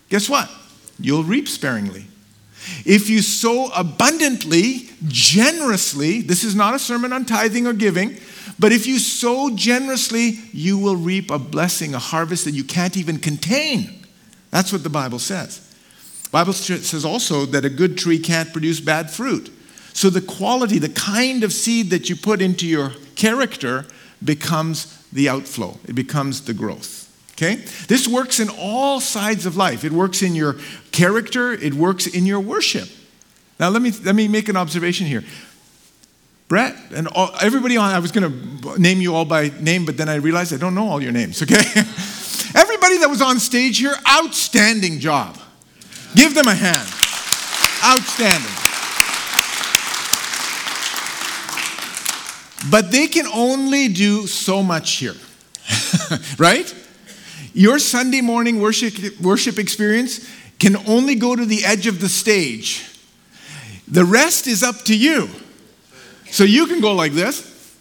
guess 0.09 0.27
what? 0.27 0.49
You'll 0.99 1.23
reap 1.23 1.47
sparingly. 1.47 2.07
If 2.85 3.09
you 3.09 3.21
sow 3.21 3.69
abundantly, 3.75 4.89
generously, 5.07 6.21
this 6.21 6.43
is 6.43 6.55
not 6.55 6.73
a 6.73 6.79
sermon 6.79 7.13
on 7.13 7.25
tithing 7.25 7.67
or 7.67 7.73
giving, 7.73 8.17
but 8.59 8.71
if 8.71 8.87
you 8.87 8.99
sow 8.99 9.55
generously, 9.55 10.39
you 10.51 10.77
will 10.77 10.95
reap 10.95 11.29
a 11.29 11.39
blessing, 11.39 11.93
a 11.93 11.99
harvest 11.99 12.45
that 12.45 12.51
you 12.51 12.63
can't 12.63 12.97
even 12.97 13.19
contain. 13.19 14.05
That's 14.51 14.71
what 14.71 14.83
the 14.83 14.89
Bible 14.89 15.19
says. 15.19 15.63
Bible 16.31 16.53
says 16.53 17.05
also 17.05 17.45
that 17.45 17.65
a 17.65 17.69
good 17.69 17.97
tree 17.97 18.19
can't 18.19 18.51
produce 18.51 18.79
bad 18.79 19.09
fruit. 19.09 19.51
So 19.93 20.09
the 20.09 20.21
quality, 20.21 20.77
the 20.79 20.89
kind 20.89 21.43
of 21.43 21.53
seed 21.53 21.89
that 21.89 22.09
you 22.09 22.15
put 22.15 22.41
into 22.41 22.67
your 22.67 22.91
character 23.15 23.85
becomes 24.23 25.03
the 25.11 25.29
outflow, 25.29 25.77
it 25.87 25.93
becomes 25.93 26.41
the 26.41 26.53
growth. 26.53 27.06
Okay? 27.37 27.55
This 27.87 28.07
works 28.07 28.39
in 28.39 28.49
all 28.49 28.99
sides 28.99 29.45
of 29.45 29.55
life. 29.55 29.83
It 29.83 29.91
works 29.91 30.23
in 30.23 30.33
your 30.33 30.55
character, 30.91 31.53
it 31.53 31.75
works 31.75 32.07
in 32.07 32.25
your 32.25 32.39
worship. 32.39 32.89
Now, 33.59 33.69
let 33.69 33.81
me, 33.81 33.91
let 34.03 34.15
me 34.15 34.27
make 34.27 34.49
an 34.49 34.57
observation 34.57 35.05
here. 35.05 35.23
Brett 36.47 36.75
and 36.95 37.07
all, 37.09 37.31
everybody 37.41 37.77
on, 37.77 37.93
I 37.93 37.99
was 37.99 38.11
going 38.11 38.31
to 38.63 38.79
name 38.79 39.01
you 39.01 39.13
all 39.13 39.25
by 39.25 39.51
name, 39.59 39.85
but 39.85 39.97
then 39.97 40.09
I 40.09 40.15
realized 40.15 40.53
I 40.53 40.57
don't 40.57 40.73
know 40.73 40.87
all 40.87 41.01
your 41.01 41.11
names, 41.11 41.41
okay? 41.43 41.55
everybody 42.55 42.97
that 42.99 43.07
was 43.09 43.21
on 43.21 43.39
stage 43.39 43.77
here, 43.77 43.93
outstanding 44.09 44.99
job. 44.99 45.37
Give 46.15 46.33
them 46.33 46.47
a 46.47 46.55
hand. 46.55 46.87
Outstanding. 47.85 48.51
But 52.71 52.91
they 52.91 53.07
can 53.07 53.27
only 53.27 53.89
do 53.89 54.25
so 54.25 54.63
much 54.63 54.93
here, 54.93 55.15
right? 56.39 56.73
Your 57.57 57.79
Sunday 57.79 58.21
morning 58.21 58.61
worship, 58.61 59.19
worship 59.19 59.57
experience 59.57 60.29
can 60.59 60.77
only 60.87 61.15
go 61.15 61.35
to 61.35 61.43
the 61.43 61.65
edge 61.65 61.87
of 61.87 61.99
the 61.99 62.07
stage. 62.07 62.87
The 63.87 64.05
rest 64.05 64.45
is 64.45 64.61
up 64.61 64.83
to 64.83 64.95
you. 64.95 65.27
So 66.29 66.43
you 66.43 66.67
can 66.67 66.81
go 66.81 66.93
like 66.93 67.13
this. 67.13 67.75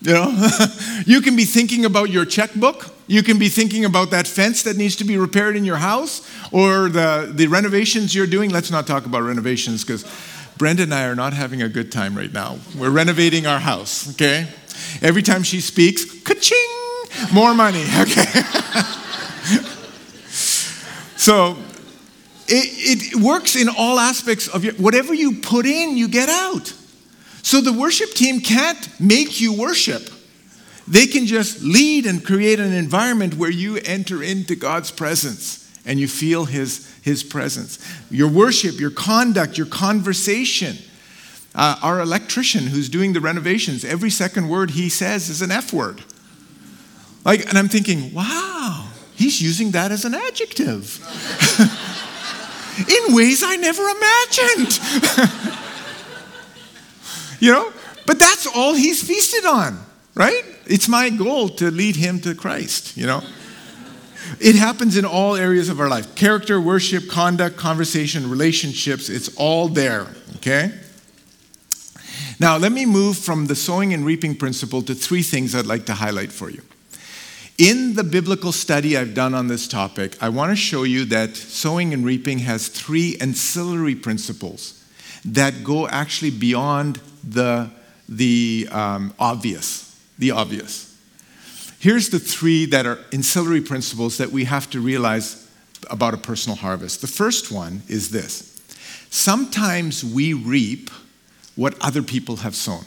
You 0.00 0.14
know, 0.14 0.48
you 1.06 1.20
can 1.20 1.36
be 1.36 1.44
thinking 1.44 1.84
about 1.84 2.10
your 2.10 2.24
checkbook. 2.24 2.92
You 3.06 3.22
can 3.22 3.38
be 3.38 3.48
thinking 3.48 3.84
about 3.84 4.10
that 4.10 4.26
fence 4.26 4.64
that 4.64 4.76
needs 4.76 4.96
to 4.96 5.04
be 5.04 5.16
repaired 5.16 5.54
in 5.54 5.64
your 5.64 5.76
house 5.76 6.28
or 6.50 6.88
the, 6.88 7.30
the 7.32 7.46
renovations 7.46 8.16
you're 8.16 8.26
doing. 8.26 8.50
Let's 8.50 8.72
not 8.72 8.84
talk 8.84 9.06
about 9.06 9.22
renovations 9.22 9.84
because 9.84 10.04
Brenda 10.58 10.82
and 10.82 10.92
I 10.92 11.04
are 11.04 11.14
not 11.14 11.34
having 11.34 11.62
a 11.62 11.68
good 11.68 11.92
time 11.92 12.16
right 12.16 12.32
now. 12.32 12.58
We're 12.76 12.90
renovating 12.90 13.46
our 13.46 13.60
house, 13.60 14.10
okay? 14.14 14.48
Every 15.02 15.22
time 15.22 15.44
she 15.44 15.60
speaks, 15.60 16.04
ka-ching, 16.22 16.85
more 17.32 17.54
money, 17.54 17.82
okay? 18.00 18.24
so 21.16 21.56
it, 22.48 23.14
it 23.14 23.16
works 23.16 23.56
in 23.56 23.68
all 23.68 23.98
aspects 23.98 24.48
of 24.48 24.64
your, 24.64 24.74
whatever 24.74 25.14
you 25.14 25.40
put 25.40 25.66
in, 25.66 25.96
you 25.96 26.08
get 26.08 26.28
out. 26.28 26.72
So 27.42 27.60
the 27.60 27.72
worship 27.72 28.10
team 28.10 28.40
can't 28.40 28.88
make 29.00 29.40
you 29.40 29.52
worship. 29.52 30.10
They 30.88 31.06
can 31.06 31.26
just 31.26 31.62
lead 31.62 32.06
and 32.06 32.24
create 32.24 32.60
an 32.60 32.72
environment 32.72 33.34
where 33.34 33.50
you 33.50 33.78
enter 33.84 34.22
into 34.22 34.54
God's 34.54 34.90
presence 34.90 35.62
and 35.84 35.98
you 35.98 36.08
feel 36.08 36.44
His, 36.44 36.92
his 37.02 37.22
presence. 37.22 37.78
Your 38.10 38.28
worship, 38.28 38.78
your 38.80 38.90
conduct, 38.90 39.56
your 39.56 39.66
conversation. 39.66 40.76
Uh, 41.54 41.78
our 41.82 42.00
electrician 42.00 42.66
who's 42.66 42.88
doing 42.88 43.14
the 43.14 43.20
renovations, 43.20 43.84
every 43.84 44.10
second 44.10 44.48
word 44.48 44.72
he 44.72 44.90
says 44.90 45.30
is 45.30 45.40
an 45.40 45.50
F 45.50 45.72
word. 45.72 46.02
Like, 47.26 47.48
and 47.48 47.58
I'm 47.58 47.68
thinking, 47.68 48.14
wow, 48.14 48.86
he's 49.16 49.42
using 49.42 49.72
that 49.72 49.90
as 49.90 50.04
an 50.04 50.14
adjective 50.14 51.00
in 52.78 53.14
ways 53.16 53.42
I 53.44 53.56
never 53.56 53.82
imagined. 53.82 54.78
you 57.40 57.50
know? 57.50 57.72
But 58.06 58.20
that's 58.20 58.46
all 58.46 58.74
he's 58.74 59.02
feasted 59.02 59.44
on, 59.44 59.76
right? 60.14 60.44
It's 60.66 60.88
my 60.88 61.10
goal 61.10 61.48
to 61.48 61.68
lead 61.72 61.96
him 61.96 62.20
to 62.20 62.32
Christ, 62.32 62.96
you 62.96 63.06
know? 63.06 63.24
It 64.38 64.54
happens 64.54 64.96
in 64.96 65.04
all 65.04 65.34
areas 65.34 65.68
of 65.68 65.80
our 65.80 65.88
life 65.88 66.14
character, 66.14 66.60
worship, 66.60 67.08
conduct, 67.08 67.56
conversation, 67.56 68.30
relationships. 68.30 69.08
It's 69.08 69.34
all 69.34 69.66
there, 69.66 70.06
okay? 70.36 70.72
Now, 72.38 72.56
let 72.56 72.70
me 72.70 72.86
move 72.86 73.18
from 73.18 73.46
the 73.46 73.56
sowing 73.56 73.92
and 73.92 74.06
reaping 74.06 74.36
principle 74.36 74.80
to 74.82 74.94
three 74.94 75.22
things 75.22 75.56
I'd 75.56 75.66
like 75.66 75.86
to 75.86 75.94
highlight 75.94 76.30
for 76.30 76.50
you. 76.50 76.62
In 77.58 77.94
the 77.94 78.04
biblical 78.04 78.52
study 78.52 78.98
I've 78.98 79.14
done 79.14 79.32
on 79.32 79.48
this 79.48 79.66
topic, 79.66 80.22
I 80.22 80.28
want 80.28 80.50
to 80.50 80.56
show 80.56 80.82
you 80.82 81.06
that 81.06 81.36
sowing 81.36 81.94
and 81.94 82.04
reaping 82.04 82.40
has 82.40 82.68
three 82.68 83.16
ancillary 83.18 83.94
principles 83.94 84.84
that 85.24 85.64
go 85.64 85.88
actually 85.88 86.32
beyond 86.32 87.00
the, 87.24 87.70
the 88.08 88.68
um, 88.70 89.14
obvious. 89.18 89.98
The 90.18 90.32
obvious. 90.32 90.94
Here's 91.78 92.10
the 92.10 92.18
three 92.18 92.66
that 92.66 92.84
are 92.84 92.98
ancillary 93.12 93.62
principles 93.62 94.18
that 94.18 94.30
we 94.30 94.44
have 94.44 94.68
to 94.70 94.80
realize 94.80 95.48
about 95.88 96.12
a 96.14 96.18
personal 96.18 96.56
harvest. 96.56 97.00
The 97.00 97.06
first 97.06 97.50
one 97.50 97.82
is 97.88 98.10
this 98.10 98.52
sometimes 99.08 100.04
we 100.04 100.34
reap 100.34 100.90
what 101.54 101.74
other 101.80 102.02
people 102.02 102.36
have 102.36 102.54
sown. 102.54 102.84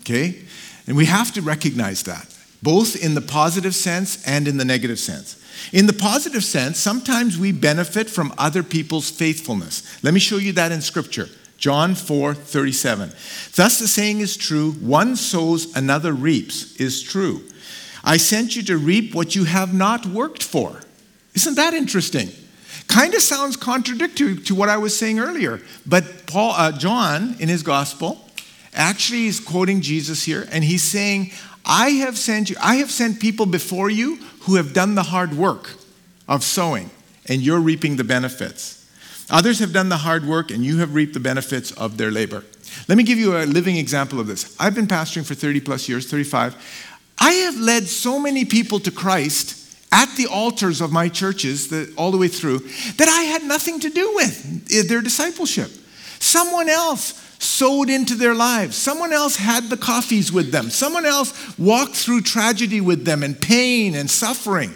Okay? 0.00 0.42
And 0.86 0.96
we 0.96 1.06
have 1.06 1.32
to 1.34 1.42
recognize 1.42 2.04
that, 2.04 2.34
both 2.62 2.96
in 2.96 3.14
the 3.14 3.20
positive 3.20 3.74
sense 3.74 4.24
and 4.26 4.48
in 4.48 4.56
the 4.56 4.64
negative 4.64 4.98
sense. 4.98 5.42
In 5.72 5.86
the 5.86 5.92
positive 5.92 6.44
sense, 6.44 6.78
sometimes 6.78 7.38
we 7.38 7.52
benefit 7.52 8.08
from 8.10 8.34
other 8.38 8.62
people's 8.62 9.10
faithfulness. 9.10 10.02
Let 10.02 10.14
me 10.14 10.20
show 10.20 10.36
you 10.36 10.52
that 10.52 10.72
in 10.72 10.80
Scripture. 10.80 11.28
John 11.58 11.94
4 11.94 12.34
37. 12.34 13.10
Thus 13.54 13.78
the 13.78 13.88
saying 13.88 14.20
is 14.20 14.36
true 14.36 14.72
one 14.72 15.16
sows, 15.16 15.74
another 15.74 16.12
reaps, 16.12 16.76
is 16.76 17.02
true. 17.02 17.42
I 18.04 18.18
sent 18.18 18.54
you 18.54 18.62
to 18.64 18.76
reap 18.76 19.14
what 19.14 19.34
you 19.34 19.44
have 19.44 19.74
not 19.74 20.06
worked 20.06 20.42
for. 20.42 20.80
Isn't 21.34 21.56
that 21.56 21.74
interesting? 21.74 22.30
Kind 22.86 23.14
of 23.14 23.22
sounds 23.22 23.56
contradictory 23.56 24.36
to 24.42 24.54
what 24.54 24.68
I 24.68 24.76
was 24.76 24.96
saying 24.96 25.18
earlier. 25.18 25.60
But 25.84 26.26
Paul, 26.26 26.52
uh, 26.52 26.72
John, 26.72 27.34
in 27.40 27.48
his 27.48 27.62
gospel, 27.62 28.24
actually 28.72 29.26
is 29.26 29.40
quoting 29.40 29.80
Jesus 29.80 30.22
here, 30.22 30.46
and 30.52 30.62
he's 30.62 30.82
saying, 30.82 31.32
I 31.66 31.90
have 31.90 32.16
sent 32.16 32.48
you, 32.48 32.56
I 32.62 32.76
have 32.76 32.90
sent 32.90 33.20
people 33.20 33.44
before 33.44 33.90
you 33.90 34.16
who 34.42 34.54
have 34.54 34.72
done 34.72 34.94
the 34.94 35.02
hard 35.02 35.34
work 35.34 35.74
of 36.28 36.44
sowing, 36.44 36.90
and 37.28 37.42
you're 37.42 37.60
reaping 37.60 37.96
the 37.96 38.04
benefits. 38.04 38.88
Others 39.28 39.58
have 39.58 39.72
done 39.72 39.88
the 39.88 39.96
hard 39.96 40.24
work, 40.24 40.52
and 40.52 40.64
you 40.64 40.78
have 40.78 40.94
reaped 40.94 41.14
the 41.14 41.20
benefits 41.20 41.72
of 41.72 41.96
their 41.96 42.12
labor. 42.12 42.44
Let 42.88 42.96
me 42.96 43.02
give 43.04 43.18
you 43.18 43.36
a 43.36 43.44
living 43.44 43.76
example 43.76 44.20
of 44.20 44.28
this. 44.28 44.56
I've 44.60 44.74
been 44.74 44.86
pastoring 44.86 45.26
for 45.26 45.34
30 45.34 45.60
plus 45.60 45.88
years, 45.88 46.08
35. 46.08 46.54
I 47.18 47.32
have 47.32 47.56
led 47.56 47.88
so 47.88 48.20
many 48.20 48.44
people 48.44 48.78
to 48.80 48.90
Christ 48.92 49.64
at 49.90 50.08
the 50.16 50.26
altars 50.26 50.80
of 50.80 50.92
my 50.92 51.08
churches 51.08 51.68
the, 51.68 51.92
all 51.96 52.10
the 52.10 52.18
way 52.18 52.28
through 52.28 52.58
that 52.98 53.08
I 53.08 53.22
had 53.22 53.42
nothing 53.44 53.80
to 53.80 53.90
do 53.90 54.14
with 54.14 54.68
eh, 54.72 54.82
their 54.86 55.00
discipleship. 55.00 55.70
Someone 56.18 56.68
else 56.68 57.25
sowed 57.46 57.88
into 57.88 58.14
their 58.14 58.34
lives. 58.34 58.76
Someone 58.76 59.12
else 59.12 59.36
had 59.36 59.70
the 59.70 59.76
coffees 59.76 60.32
with 60.32 60.50
them. 60.50 60.70
Someone 60.70 61.06
else 61.06 61.58
walked 61.58 61.94
through 61.94 62.22
tragedy 62.22 62.80
with 62.80 63.04
them 63.04 63.22
and 63.22 63.40
pain 63.40 63.94
and 63.94 64.10
suffering. 64.10 64.74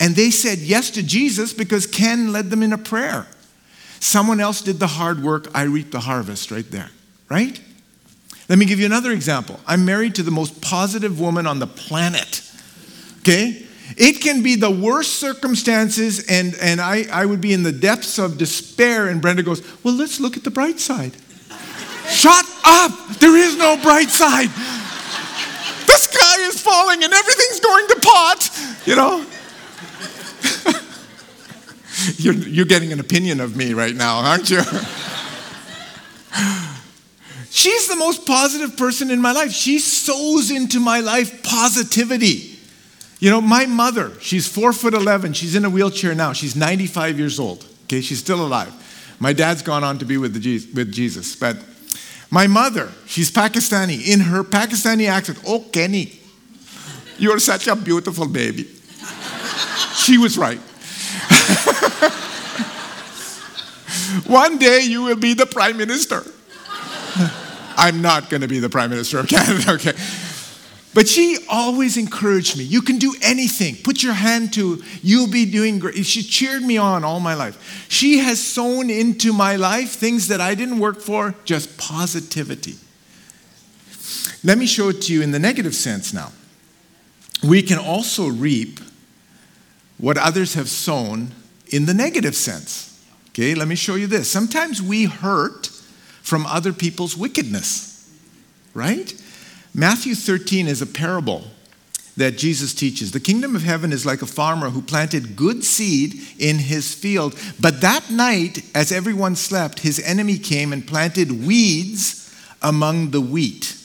And 0.00 0.14
they 0.14 0.30
said 0.30 0.58
yes 0.58 0.90
to 0.90 1.02
Jesus 1.02 1.52
because 1.52 1.86
Ken 1.86 2.32
led 2.32 2.50
them 2.50 2.62
in 2.62 2.72
a 2.72 2.78
prayer. 2.78 3.26
Someone 4.00 4.40
else 4.40 4.62
did 4.62 4.80
the 4.80 4.86
hard 4.86 5.22
work. 5.22 5.48
I 5.54 5.62
reap 5.62 5.90
the 5.92 6.00
harvest 6.00 6.50
right 6.50 6.68
there, 6.70 6.90
right? 7.28 7.60
Let 8.48 8.58
me 8.58 8.66
give 8.66 8.80
you 8.80 8.86
another 8.86 9.12
example. 9.12 9.60
I'm 9.66 9.84
married 9.84 10.16
to 10.16 10.22
the 10.22 10.30
most 10.30 10.60
positive 10.60 11.20
woman 11.20 11.46
on 11.46 11.58
the 11.58 11.66
planet. 11.66 12.42
Okay? 13.20 13.66
It 13.96 14.20
can 14.20 14.42
be 14.42 14.56
the 14.56 14.70
worst 14.70 15.14
circumstances, 15.14 16.26
and, 16.28 16.54
and 16.60 16.80
I, 16.80 17.04
I 17.12 17.26
would 17.26 17.40
be 17.40 17.52
in 17.52 17.62
the 17.62 17.72
depths 17.72 18.18
of 18.18 18.38
despair, 18.38 19.08
and 19.08 19.20
Brenda 19.20 19.42
goes, 19.42 19.62
Well, 19.84 19.94
let's 19.94 20.18
look 20.18 20.36
at 20.36 20.44
the 20.44 20.50
bright 20.50 20.80
side. 20.80 21.12
Shut 22.08 22.44
up! 22.64 23.16
There 23.18 23.36
is 23.36 23.56
no 23.56 23.76
bright 23.82 24.10
side. 24.10 24.48
The 25.86 25.98
sky 25.98 26.40
is 26.48 26.60
falling 26.60 27.04
and 27.04 27.12
everything's 27.12 27.60
going 27.60 27.88
to 27.88 27.96
pot, 28.00 28.50
you 28.86 28.96
know? 28.96 29.24
you're, 32.16 32.34
you're 32.34 32.66
getting 32.66 32.92
an 32.92 33.00
opinion 33.00 33.40
of 33.40 33.56
me 33.56 33.74
right 33.74 33.94
now, 33.94 34.18
aren't 34.18 34.50
you? 34.50 34.60
She's 37.50 37.86
the 37.86 37.96
most 37.96 38.26
positive 38.26 38.76
person 38.78 39.10
in 39.10 39.20
my 39.20 39.32
life. 39.32 39.52
She 39.52 39.78
sows 39.78 40.50
into 40.50 40.80
my 40.80 41.00
life 41.00 41.42
positivity. 41.42 42.58
You 43.20 43.30
know, 43.30 43.40
my 43.42 43.66
mother, 43.66 44.10
she's 44.20 44.48
four 44.48 44.72
foot 44.72 44.94
11. 44.94 45.34
She's 45.34 45.54
in 45.54 45.64
a 45.64 45.70
wheelchair 45.70 46.14
now. 46.14 46.32
She's 46.32 46.56
95 46.56 47.18
years 47.18 47.38
old. 47.38 47.64
Okay, 47.84 48.00
she's 48.00 48.18
still 48.18 48.44
alive. 48.44 48.72
My 49.20 49.32
dad's 49.32 49.62
gone 49.62 49.84
on 49.84 49.98
to 49.98 50.04
be 50.04 50.16
with, 50.16 50.34
the, 50.34 50.66
with 50.74 50.90
Jesus. 50.90 51.36
But 51.36 51.58
my 52.32 52.46
mother, 52.46 52.90
she's 53.04 53.30
Pakistani. 53.30 54.08
In 54.08 54.20
her 54.20 54.42
Pakistani 54.42 55.06
accent, 55.06 55.38
oh, 55.46 55.60
Kenny, 55.70 56.18
you're 57.18 57.38
such 57.38 57.68
a 57.68 57.76
beautiful 57.76 58.26
baby. 58.26 58.66
she 59.94 60.16
was 60.16 60.38
right. 60.38 60.58
One 64.26 64.56
day 64.56 64.80
you 64.80 65.02
will 65.02 65.16
be 65.16 65.34
the 65.34 65.44
prime 65.44 65.76
minister. 65.76 66.24
I'm 67.76 68.00
not 68.00 68.30
going 68.30 68.40
to 68.40 68.48
be 68.48 68.60
the 68.60 68.70
prime 68.70 68.88
minister 68.88 69.18
of 69.18 69.28
Canada, 69.28 69.72
okay? 69.74 69.92
But 70.94 71.08
she 71.08 71.38
always 71.48 71.96
encouraged 71.96 72.58
me. 72.58 72.64
You 72.64 72.82
can 72.82 72.98
do 72.98 73.14
anything. 73.22 73.76
Put 73.76 74.02
your 74.02 74.12
hand 74.12 74.52
to, 74.54 74.82
you'll 75.02 75.30
be 75.30 75.46
doing 75.46 75.78
great. 75.78 76.04
She 76.04 76.22
cheered 76.22 76.62
me 76.62 76.76
on 76.76 77.02
all 77.02 77.18
my 77.18 77.34
life. 77.34 77.86
She 77.88 78.18
has 78.18 78.42
sown 78.42 78.90
into 78.90 79.32
my 79.32 79.56
life 79.56 79.92
things 79.92 80.28
that 80.28 80.40
I 80.40 80.54
didn't 80.54 80.78
work 80.80 81.00
for, 81.00 81.34
just 81.44 81.78
positivity. 81.78 82.74
Let 84.44 84.58
me 84.58 84.66
show 84.66 84.90
it 84.90 85.00
to 85.02 85.14
you 85.14 85.22
in 85.22 85.30
the 85.30 85.38
negative 85.38 85.74
sense 85.74 86.12
now. 86.12 86.32
We 87.42 87.62
can 87.62 87.78
also 87.78 88.28
reap 88.28 88.80
what 89.98 90.18
others 90.18 90.54
have 90.54 90.68
sown 90.68 91.32
in 91.68 91.86
the 91.86 91.94
negative 91.94 92.36
sense. 92.36 92.88
Okay, 93.30 93.54
let 93.54 93.66
me 93.66 93.76
show 93.76 93.94
you 93.94 94.06
this. 94.06 94.30
Sometimes 94.30 94.82
we 94.82 95.04
hurt 95.06 95.68
from 96.22 96.44
other 96.44 96.72
people's 96.72 97.16
wickedness, 97.16 98.10
right? 98.74 99.14
Matthew 99.74 100.14
13 100.14 100.68
is 100.68 100.82
a 100.82 100.86
parable 100.86 101.44
that 102.16 102.36
Jesus 102.36 102.74
teaches. 102.74 103.12
The 103.12 103.20
kingdom 103.20 103.56
of 103.56 103.62
heaven 103.62 103.90
is 103.90 104.04
like 104.04 104.20
a 104.20 104.26
farmer 104.26 104.68
who 104.68 104.82
planted 104.82 105.34
good 105.34 105.64
seed 105.64 106.14
in 106.38 106.58
his 106.58 106.94
field, 106.94 107.38
but 107.58 107.80
that 107.80 108.10
night, 108.10 108.62
as 108.74 108.92
everyone 108.92 109.34
slept, 109.34 109.80
his 109.80 109.98
enemy 110.00 110.36
came 110.38 110.74
and 110.74 110.86
planted 110.86 111.46
weeds 111.46 112.34
among 112.60 113.12
the 113.12 113.20
wheat. 113.20 113.78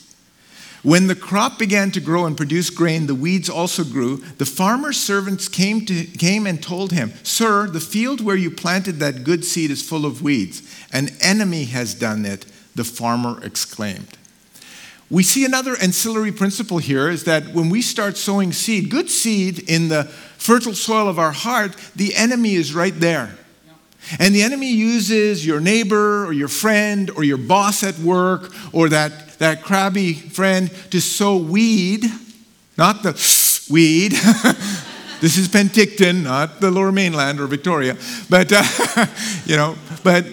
When 0.82 1.06
the 1.06 1.16
crop 1.16 1.58
began 1.58 1.90
to 1.92 2.00
grow 2.00 2.26
and 2.26 2.36
produce 2.36 2.70
grain, 2.70 3.06
the 3.06 3.14
weeds 3.14 3.48
also 3.48 3.82
grew. 3.82 4.18
The 4.18 4.46
farmer's 4.46 4.98
servants 4.98 5.48
came, 5.48 5.84
to, 5.86 6.04
came 6.04 6.46
and 6.46 6.62
told 6.62 6.92
him, 6.92 7.12
Sir, 7.22 7.66
the 7.66 7.80
field 7.80 8.20
where 8.20 8.36
you 8.36 8.50
planted 8.50 9.00
that 9.00 9.24
good 9.24 9.44
seed 9.44 9.70
is 9.70 9.86
full 9.86 10.06
of 10.06 10.22
weeds. 10.22 10.62
An 10.92 11.08
enemy 11.20 11.64
has 11.64 11.94
done 11.94 12.24
it, 12.24 12.44
the 12.74 12.84
farmer 12.84 13.42
exclaimed. 13.42 14.18
We 15.10 15.22
see 15.22 15.46
another 15.46 15.74
ancillary 15.76 16.32
principle 16.32 16.78
here 16.78 17.08
is 17.08 17.24
that 17.24 17.54
when 17.54 17.70
we 17.70 17.80
start 17.80 18.18
sowing 18.18 18.52
seed, 18.52 18.90
good 18.90 19.08
seed 19.08 19.58
in 19.70 19.88
the 19.88 20.04
fertile 20.04 20.74
soil 20.74 21.08
of 21.08 21.18
our 21.18 21.32
heart, 21.32 21.74
the 21.96 22.14
enemy 22.14 22.54
is 22.54 22.74
right 22.74 22.92
there. 22.94 23.38
And 24.18 24.34
the 24.34 24.42
enemy 24.42 24.70
uses 24.70 25.46
your 25.46 25.60
neighbor 25.60 26.26
or 26.26 26.32
your 26.32 26.48
friend 26.48 27.10
or 27.10 27.24
your 27.24 27.38
boss 27.38 27.82
at 27.82 27.98
work 27.98 28.52
or 28.72 28.90
that, 28.90 29.38
that 29.38 29.62
crabby 29.62 30.12
friend 30.14 30.70
to 30.90 31.00
sow 31.00 31.36
weed, 31.38 32.04
not 32.76 33.02
the 33.02 33.12
weed. 33.70 34.12
this 35.20 35.36
is 35.38 35.48
Penticton, 35.48 36.22
not 36.22 36.60
the 36.60 36.70
lower 36.70 36.92
mainland 36.92 37.40
or 37.40 37.46
Victoria. 37.46 37.96
But, 38.28 38.52
uh, 38.52 39.06
you 39.46 39.56
know, 39.56 39.76
but 40.02 40.24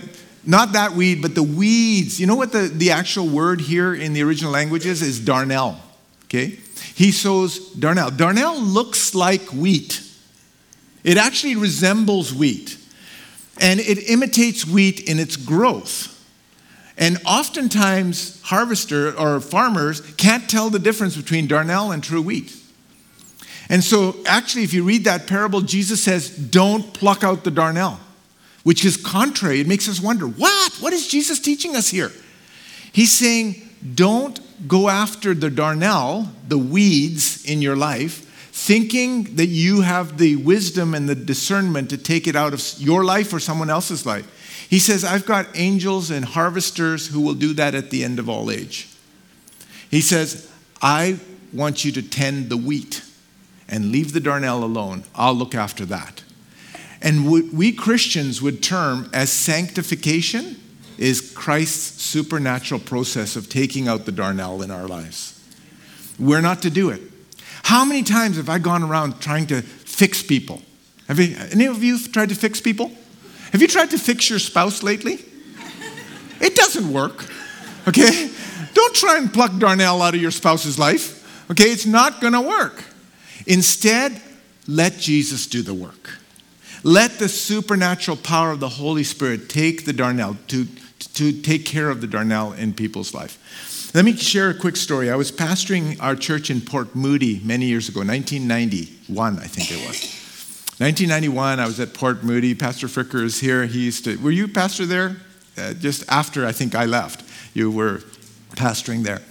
not 0.45 0.73
that 0.73 0.91
weed, 0.91 1.21
but 1.21 1.35
the 1.35 1.43
weeds. 1.43 2.19
You 2.19 2.27
know 2.27 2.35
what 2.35 2.51
the, 2.51 2.67
the 2.67 2.91
actual 2.91 3.27
word 3.27 3.61
here 3.61 3.93
in 3.93 4.13
the 4.13 4.23
original 4.23 4.51
language 4.51 4.85
is? 4.85 5.01
Is 5.01 5.19
darnel. 5.19 5.77
Okay? 6.25 6.59
He 6.93 7.11
sows 7.11 7.73
darnel. 7.73 8.11
Darnel 8.11 8.55
looks 8.73 9.15
like 9.15 9.41
wheat. 9.51 10.01
It 11.03 11.17
actually 11.17 11.55
resembles 11.55 12.33
wheat. 12.33 12.77
And 13.59 13.79
it 13.79 14.09
imitates 14.09 14.65
wheat 14.65 15.01
in 15.09 15.19
its 15.19 15.35
growth. 15.35 16.11
And 16.97 17.19
oftentimes, 17.25 18.41
harvesters 18.43 19.15
or 19.15 19.39
farmers 19.41 20.01
can't 20.15 20.49
tell 20.49 20.69
the 20.69 20.79
difference 20.79 21.17
between 21.17 21.47
darnel 21.47 21.93
and 21.93 22.03
true 22.03 22.21
wheat. 22.21 22.55
And 23.67 23.83
so, 23.83 24.15
actually, 24.25 24.63
if 24.63 24.73
you 24.73 24.83
read 24.83 25.05
that 25.05 25.25
parable, 25.25 25.61
Jesus 25.61 26.03
says, 26.03 26.29
Don't 26.29 26.93
pluck 26.93 27.23
out 27.23 27.43
the 27.43 27.51
darnel 27.51 27.97
which 28.65 28.83
is 28.83 28.97
contrary. 28.97 29.59
It 29.59 29.67
makes 29.67 29.87
us 29.87 30.01
wonder 30.01 30.25
what? 30.25 30.73
What 30.81 30.91
is 30.91 31.07
Jesus 31.07 31.39
teaching 31.39 31.75
us 31.75 31.87
here? 31.87 32.11
He's 32.91 33.11
saying, 33.11 33.61
don't 33.93 34.39
go 34.67 34.89
after 34.89 35.35
the 35.35 35.51
darnel, 35.51 36.29
the 36.47 36.57
weeds 36.57 37.45
in 37.45 37.61
your 37.61 37.75
life, 37.75 38.23
thinking 38.51 39.35
that 39.35 39.45
you 39.45 39.81
have 39.81 40.17
the 40.17 40.37
wisdom 40.37 40.95
and 40.95 41.07
the 41.07 41.13
discernment 41.13 41.91
to 41.91 41.97
take 41.97 42.25
it 42.25 42.35
out 42.35 42.53
of 42.53 42.73
your 42.79 43.05
life 43.05 43.31
or 43.31 43.39
someone 43.39 43.69
else's 43.69 44.03
life. 44.03 44.67
He 44.67 44.79
says, 44.79 45.05
I've 45.05 45.27
got 45.27 45.45
angels 45.53 46.09
and 46.09 46.25
harvesters 46.25 47.05
who 47.05 47.21
will 47.21 47.35
do 47.35 47.53
that 47.53 47.75
at 47.75 47.91
the 47.91 48.03
end 48.03 48.17
of 48.17 48.27
all 48.27 48.49
age. 48.49 48.89
He 49.91 50.01
says, 50.01 50.51
I 50.81 51.19
want 51.53 51.85
you 51.85 51.91
to 51.91 52.01
tend 52.01 52.49
the 52.49 52.57
wheat 52.57 53.03
and 53.69 53.91
leave 53.91 54.11
the 54.11 54.19
darnel 54.19 54.63
alone. 54.63 55.03
I'll 55.13 55.35
look 55.35 55.53
after 55.53 55.85
that. 55.85 56.23
And 57.05 57.29
what 57.29 57.45
we 57.53 57.71
Christians 57.71 58.41
would 58.41 58.63
term 58.63 59.11
as 59.13 59.31
sanctification 59.31 60.57
is 60.97 61.31
Christ's 61.35 62.01
supernatural 62.01 62.79
process 62.79 63.35
of 63.35 63.47
taking 63.47 63.87
out 63.87 64.05
the 64.05 64.11
darnel 64.11 64.63
in 64.63 64.71
our 64.71 64.87
lives. 64.87 65.39
We're 66.17 66.41
not 66.41 66.63
to 66.63 66.71
do 66.71 66.89
it. 66.89 67.01
How 67.61 67.85
many 67.85 68.01
times 68.01 68.37
have 68.37 68.49
I 68.49 68.57
gone 68.57 68.81
around 68.81 69.21
trying 69.21 69.45
to 69.47 69.61
fix 69.61 70.23
people? 70.23 70.63
Have 71.07 71.19
you, 71.19 71.35
any 71.51 71.67
of 71.67 71.83
you 71.83 71.99
tried 71.99 72.29
to 72.29 72.35
fix 72.35 72.59
people? 72.59 72.91
Have 73.51 73.61
you 73.61 73.67
tried 73.67 73.91
to 73.91 73.99
fix 73.99 74.27
your 74.29 74.39
spouse 74.39 74.81
lately? 74.81 75.19
It 76.41 76.55
doesn't 76.55 76.91
work, 76.91 77.29
okay? 77.87 78.31
Don't 78.73 78.95
try 78.95 79.17
and 79.17 79.31
pluck 79.31 79.51
darnel 79.51 80.01
out 80.01 80.15
of 80.15 80.21
your 80.21 80.31
spouse's 80.31 80.79
life, 80.79 81.49
okay? 81.51 81.65
It's 81.65 81.85
not 81.85 82.19
gonna 82.19 82.41
work. 82.41 82.83
Instead, 83.45 84.19
let 84.67 84.97
Jesus 84.97 85.45
do 85.45 85.61
the 85.61 85.73
work. 85.73 86.17
Let 86.85 87.17
the 87.17 87.27
supernatural 87.27 88.15
power 88.15 88.51
of 88.51 88.59
the 88.59 88.69
Holy 88.69 89.03
Spirit 89.03 89.49
take 89.49 89.85
the 89.85 89.91
darnel, 89.91 90.37
to, 90.49 90.67
to 91.15 91.41
take 91.41 91.65
care 91.65 91.89
of 91.89 91.99
the 91.99 92.05
darnel 92.05 92.55
in 92.55 92.75
people's 92.75 93.11
life. 93.11 93.91
Let 93.95 94.05
me 94.05 94.15
share 94.15 94.51
a 94.51 94.53
quick 94.53 94.75
story. 94.75 95.09
I 95.09 95.15
was 95.15 95.31
pastoring 95.31 95.99
our 95.99 96.15
church 96.15 96.51
in 96.51 96.61
Port 96.61 96.95
Moody 96.95 97.41
many 97.43 97.65
years 97.65 97.89
ago, 97.89 98.01
1991, 98.01 99.39
I 99.39 99.47
think 99.47 99.71
it 99.71 99.77
was. 99.87 99.97
1991, 100.77 101.59
I 101.59 101.65
was 101.65 101.79
at 101.79 101.95
Port 101.95 102.23
Moody. 102.23 102.53
Pastor 102.53 102.85
Fricker 102.85 103.23
is 103.23 103.39
here. 103.39 103.65
He 103.65 103.85
used 103.85 104.03
to, 104.03 104.17
were 104.17 104.29
you 104.29 104.47
pastor 104.47 104.85
there? 104.85 105.17
Uh, 105.57 105.73
just 105.73 106.03
after 106.07 106.45
I 106.45 106.51
think 106.51 106.75
I 106.75 106.85
left, 106.85 107.23
you 107.55 107.71
were 107.71 108.01
pastoring 108.51 109.01
there. 109.01 109.23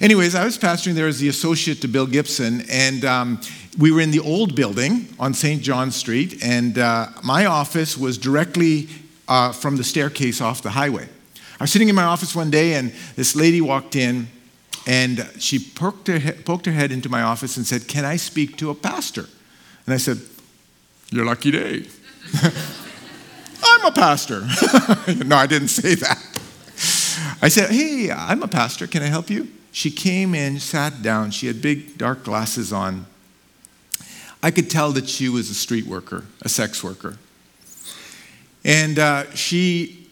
Anyways, 0.00 0.36
I 0.36 0.44
was 0.44 0.56
pastoring 0.56 0.94
there 0.94 1.08
as 1.08 1.18
the 1.18 1.28
associate 1.28 1.80
to 1.80 1.88
Bill 1.88 2.06
Gibson, 2.06 2.62
and 2.70 3.04
um, 3.04 3.40
we 3.78 3.90
were 3.90 4.00
in 4.00 4.10
the 4.10 4.20
old 4.20 4.54
building 4.54 5.08
on 5.18 5.34
St. 5.34 5.62
John 5.62 5.90
Street, 5.90 6.42
and 6.44 6.78
uh, 6.78 7.08
my 7.22 7.46
office 7.46 7.96
was 7.96 8.18
directly 8.18 8.88
uh, 9.28 9.52
from 9.52 9.76
the 9.76 9.84
staircase 9.84 10.40
off 10.40 10.62
the 10.62 10.70
highway. 10.70 11.08
I 11.58 11.64
was 11.64 11.72
sitting 11.72 11.88
in 11.88 11.94
my 11.94 12.04
office 12.04 12.34
one 12.34 12.50
day, 12.50 12.74
and 12.74 12.92
this 13.16 13.34
lady 13.34 13.60
walked 13.60 13.96
in, 13.96 14.26
and 14.86 15.28
she 15.38 15.58
poked 15.58 16.08
her, 16.08 16.18
he- 16.18 16.32
poked 16.32 16.66
her 16.66 16.72
head 16.72 16.92
into 16.92 17.08
my 17.08 17.22
office 17.22 17.56
and 17.56 17.66
said, 17.66 17.88
Can 17.88 18.04
I 18.04 18.16
speak 18.16 18.56
to 18.58 18.70
a 18.70 18.74
pastor? 18.74 19.26
And 19.86 19.94
I 19.94 19.96
said, 19.96 20.18
Your 21.10 21.24
lucky 21.24 21.52
day. 21.52 21.86
I'm 23.64 23.84
a 23.86 23.92
pastor. 23.92 24.40
no, 25.24 25.36
I 25.36 25.46
didn't 25.46 25.68
say 25.68 25.94
that. 25.94 26.18
I 27.40 27.48
said, 27.48 27.70
Hey, 27.70 28.10
I'm 28.10 28.42
a 28.42 28.48
pastor. 28.48 28.86
Can 28.86 29.02
I 29.02 29.06
help 29.06 29.30
you? 29.30 29.48
She 29.70 29.90
came 29.90 30.34
in, 30.34 30.58
sat 30.60 31.00
down. 31.00 31.30
She 31.30 31.46
had 31.46 31.62
big 31.62 31.96
dark 31.96 32.24
glasses 32.24 32.72
on. 32.72 33.06
I 34.42 34.50
could 34.50 34.68
tell 34.68 34.92
that 34.92 35.08
she 35.08 35.28
was 35.28 35.50
a 35.50 35.54
street 35.54 35.86
worker, 35.86 36.24
a 36.42 36.48
sex 36.48 36.82
worker. 36.82 37.16
And 38.64 38.98
uh, 38.98 39.30
she 39.34 40.08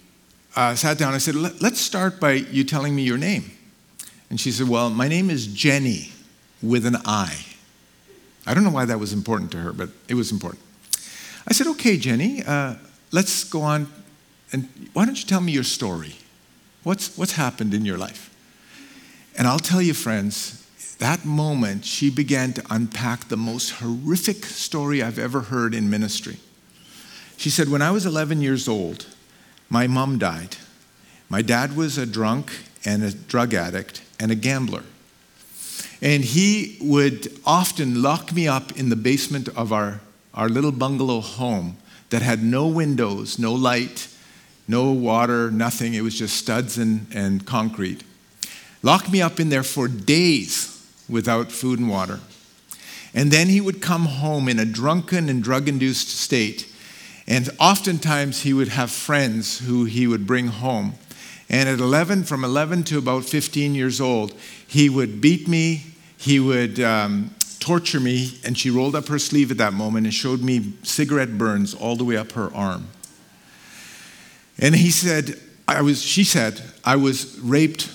uh, 0.56 0.74
sat 0.74 0.98
down. 0.98 1.14
I 1.14 1.18
said, 1.18 1.34
Let's 1.34 1.80
start 1.80 2.20
by 2.20 2.32
you 2.32 2.64
telling 2.64 2.94
me 2.94 3.02
your 3.02 3.18
name. 3.18 3.50
And 4.28 4.40
she 4.40 4.52
said, 4.52 4.68
Well, 4.68 4.90
my 4.90 5.08
name 5.08 5.30
is 5.30 5.46
Jenny 5.46 6.12
with 6.62 6.86
an 6.86 6.96
I. 7.04 7.44
I 8.46 8.54
don't 8.54 8.64
know 8.64 8.70
why 8.70 8.84
that 8.84 8.98
was 8.98 9.12
important 9.12 9.50
to 9.52 9.58
her, 9.58 9.72
but 9.72 9.90
it 10.08 10.14
was 10.14 10.32
important. 10.32 10.62
I 11.46 11.52
said, 11.52 11.66
Okay, 11.68 11.96
Jenny, 11.96 12.42
uh, 12.44 12.74
let's 13.12 13.44
go 13.44 13.62
on. 13.62 13.88
And 14.52 14.68
why 14.92 15.06
don't 15.06 15.20
you 15.20 15.26
tell 15.26 15.40
me 15.40 15.52
your 15.52 15.64
story? 15.64 16.16
What's, 16.82 17.16
what's 17.16 17.32
happened 17.32 17.74
in 17.74 17.84
your 17.84 17.98
life? 17.98 18.34
And 19.36 19.46
I'll 19.46 19.58
tell 19.58 19.80
you, 19.80 19.94
friends, 19.94 20.59
that 21.00 21.24
moment, 21.24 21.84
she 21.86 22.10
began 22.10 22.52
to 22.52 22.62
unpack 22.70 23.28
the 23.28 23.36
most 23.36 23.70
horrific 23.70 24.44
story 24.44 25.02
I've 25.02 25.18
ever 25.18 25.40
heard 25.40 25.74
in 25.74 25.88
ministry. 25.88 26.36
She 27.38 27.48
said, 27.48 27.70
When 27.70 27.80
I 27.80 27.90
was 27.90 28.04
11 28.04 28.42
years 28.42 28.68
old, 28.68 29.06
my 29.70 29.86
mom 29.86 30.18
died. 30.18 30.56
My 31.30 31.40
dad 31.40 31.74
was 31.74 31.96
a 31.96 32.04
drunk 32.04 32.52
and 32.84 33.02
a 33.02 33.12
drug 33.12 33.54
addict 33.54 34.02
and 34.18 34.30
a 34.30 34.34
gambler. 34.34 34.82
And 36.02 36.22
he 36.22 36.76
would 36.82 37.32
often 37.46 38.02
lock 38.02 38.32
me 38.32 38.46
up 38.46 38.72
in 38.78 38.90
the 38.90 38.96
basement 38.96 39.48
of 39.56 39.72
our, 39.72 40.00
our 40.34 40.50
little 40.50 40.72
bungalow 40.72 41.20
home 41.20 41.78
that 42.10 42.20
had 42.20 42.42
no 42.42 42.66
windows, 42.66 43.38
no 43.38 43.54
light, 43.54 44.08
no 44.68 44.92
water, 44.92 45.50
nothing. 45.50 45.94
It 45.94 46.02
was 46.02 46.18
just 46.18 46.36
studs 46.36 46.76
and, 46.76 47.06
and 47.14 47.46
concrete. 47.46 48.04
Lock 48.82 49.10
me 49.10 49.22
up 49.22 49.40
in 49.40 49.48
there 49.48 49.62
for 49.62 49.88
days 49.88 50.69
without 51.10 51.50
food 51.50 51.78
and 51.78 51.88
water. 51.88 52.20
And 53.12 53.30
then 53.30 53.48
he 53.48 53.60
would 53.60 53.82
come 53.82 54.06
home 54.06 54.48
in 54.48 54.58
a 54.58 54.64
drunken 54.64 55.28
and 55.28 55.42
drug 55.42 55.68
induced 55.68 56.08
state. 56.08 56.72
And 57.26 57.50
oftentimes 57.58 58.42
he 58.42 58.52
would 58.52 58.68
have 58.68 58.90
friends 58.90 59.58
who 59.58 59.84
he 59.84 60.06
would 60.06 60.26
bring 60.26 60.48
home. 60.48 60.94
And 61.48 61.68
at 61.68 61.80
11, 61.80 62.24
from 62.24 62.44
11 62.44 62.84
to 62.84 62.98
about 62.98 63.24
15 63.24 63.74
years 63.74 64.00
old, 64.00 64.32
he 64.66 64.88
would 64.88 65.20
beat 65.20 65.48
me, 65.48 65.82
he 66.16 66.38
would 66.38 66.78
um, 66.78 67.34
torture 67.58 67.98
me, 67.98 68.38
and 68.44 68.56
she 68.56 68.70
rolled 68.70 68.94
up 68.94 69.08
her 69.08 69.18
sleeve 69.18 69.50
at 69.50 69.58
that 69.58 69.72
moment 69.72 70.06
and 70.06 70.14
showed 70.14 70.42
me 70.42 70.74
cigarette 70.84 71.36
burns 71.36 71.74
all 71.74 71.96
the 71.96 72.04
way 72.04 72.16
up 72.16 72.32
her 72.32 72.54
arm. 72.54 72.88
And 74.58 74.74
he 74.76 74.90
said, 74.90 75.40
I 75.66 75.82
was, 75.82 76.02
she 76.02 76.22
said, 76.22 76.60
I 76.84 76.96
was 76.96 77.38
raped 77.40 77.90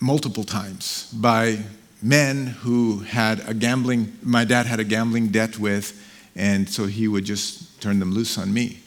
multiple 0.00 0.44
times 0.44 1.10
by 1.12 1.58
men 2.02 2.46
who 2.46 3.00
had 3.00 3.40
a 3.48 3.54
gambling, 3.54 4.16
my 4.22 4.44
dad 4.44 4.66
had 4.66 4.80
a 4.80 4.84
gambling 4.84 5.28
debt 5.28 5.58
with, 5.58 6.04
and 6.36 6.68
so 6.68 6.86
he 6.86 7.08
would 7.08 7.24
just 7.24 7.80
turn 7.80 7.98
them 7.98 8.12
loose 8.12 8.38
on 8.38 8.52
me. 8.52 8.80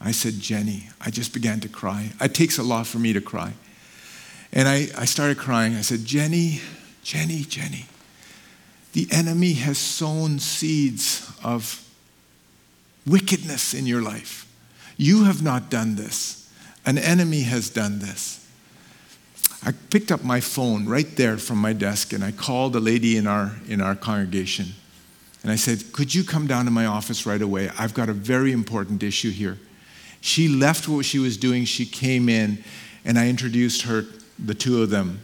I 0.00 0.12
said, 0.12 0.34
Jenny, 0.34 0.88
I 1.00 1.10
just 1.10 1.34
began 1.34 1.60
to 1.60 1.68
cry. 1.68 2.12
It 2.20 2.34
takes 2.34 2.58
a 2.58 2.62
lot 2.62 2.86
for 2.86 2.98
me 2.98 3.12
to 3.12 3.20
cry. 3.20 3.52
And 4.52 4.68
I, 4.68 4.88
I 4.96 5.04
started 5.04 5.38
crying. 5.38 5.74
I 5.74 5.82
said, 5.82 6.04
Jenny, 6.04 6.60
Jenny, 7.02 7.42
Jenny, 7.42 7.86
the 8.92 9.08
enemy 9.10 9.54
has 9.54 9.76
sown 9.76 10.38
seeds 10.38 11.30
of 11.44 11.84
wickedness 13.06 13.74
in 13.74 13.86
your 13.86 14.02
life. 14.02 14.46
You 14.96 15.24
have 15.24 15.42
not 15.42 15.70
done 15.70 15.96
this. 15.96 16.50
An 16.86 16.96
enemy 16.96 17.42
has 17.42 17.68
done 17.70 17.98
this. 17.98 18.47
I 19.64 19.72
picked 19.90 20.12
up 20.12 20.22
my 20.22 20.40
phone 20.40 20.86
right 20.86 21.16
there 21.16 21.36
from 21.36 21.58
my 21.58 21.72
desk 21.72 22.12
and 22.12 22.22
I 22.22 22.30
called 22.30 22.76
a 22.76 22.80
lady 22.80 23.16
in 23.16 23.26
our, 23.26 23.56
in 23.68 23.80
our 23.80 23.96
congregation. 23.96 24.66
And 25.42 25.50
I 25.50 25.56
said, 25.56 25.92
Could 25.92 26.14
you 26.14 26.24
come 26.24 26.46
down 26.46 26.64
to 26.66 26.70
my 26.70 26.86
office 26.86 27.26
right 27.26 27.42
away? 27.42 27.70
I've 27.78 27.94
got 27.94 28.08
a 28.08 28.12
very 28.12 28.52
important 28.52 29.02
issue 29.02 29.30
here. 29.30 29.58
She 30.20 30.48
left 30.48 30.88
what 30.88 31.04
she 31.04 31.18
was 31.18 31.36
doing, 31.36 31.64
she 31.64 31.86
came 31.86 32.28
in, 32.28 32.62
and 33.04 33.18
I 33.18 33.28
introduced 33.28 33.82
her, 33.82 34.04
the 34.38 34.54
two 34.54 34.82
of 34.82 34.90
them. 34.90 35.20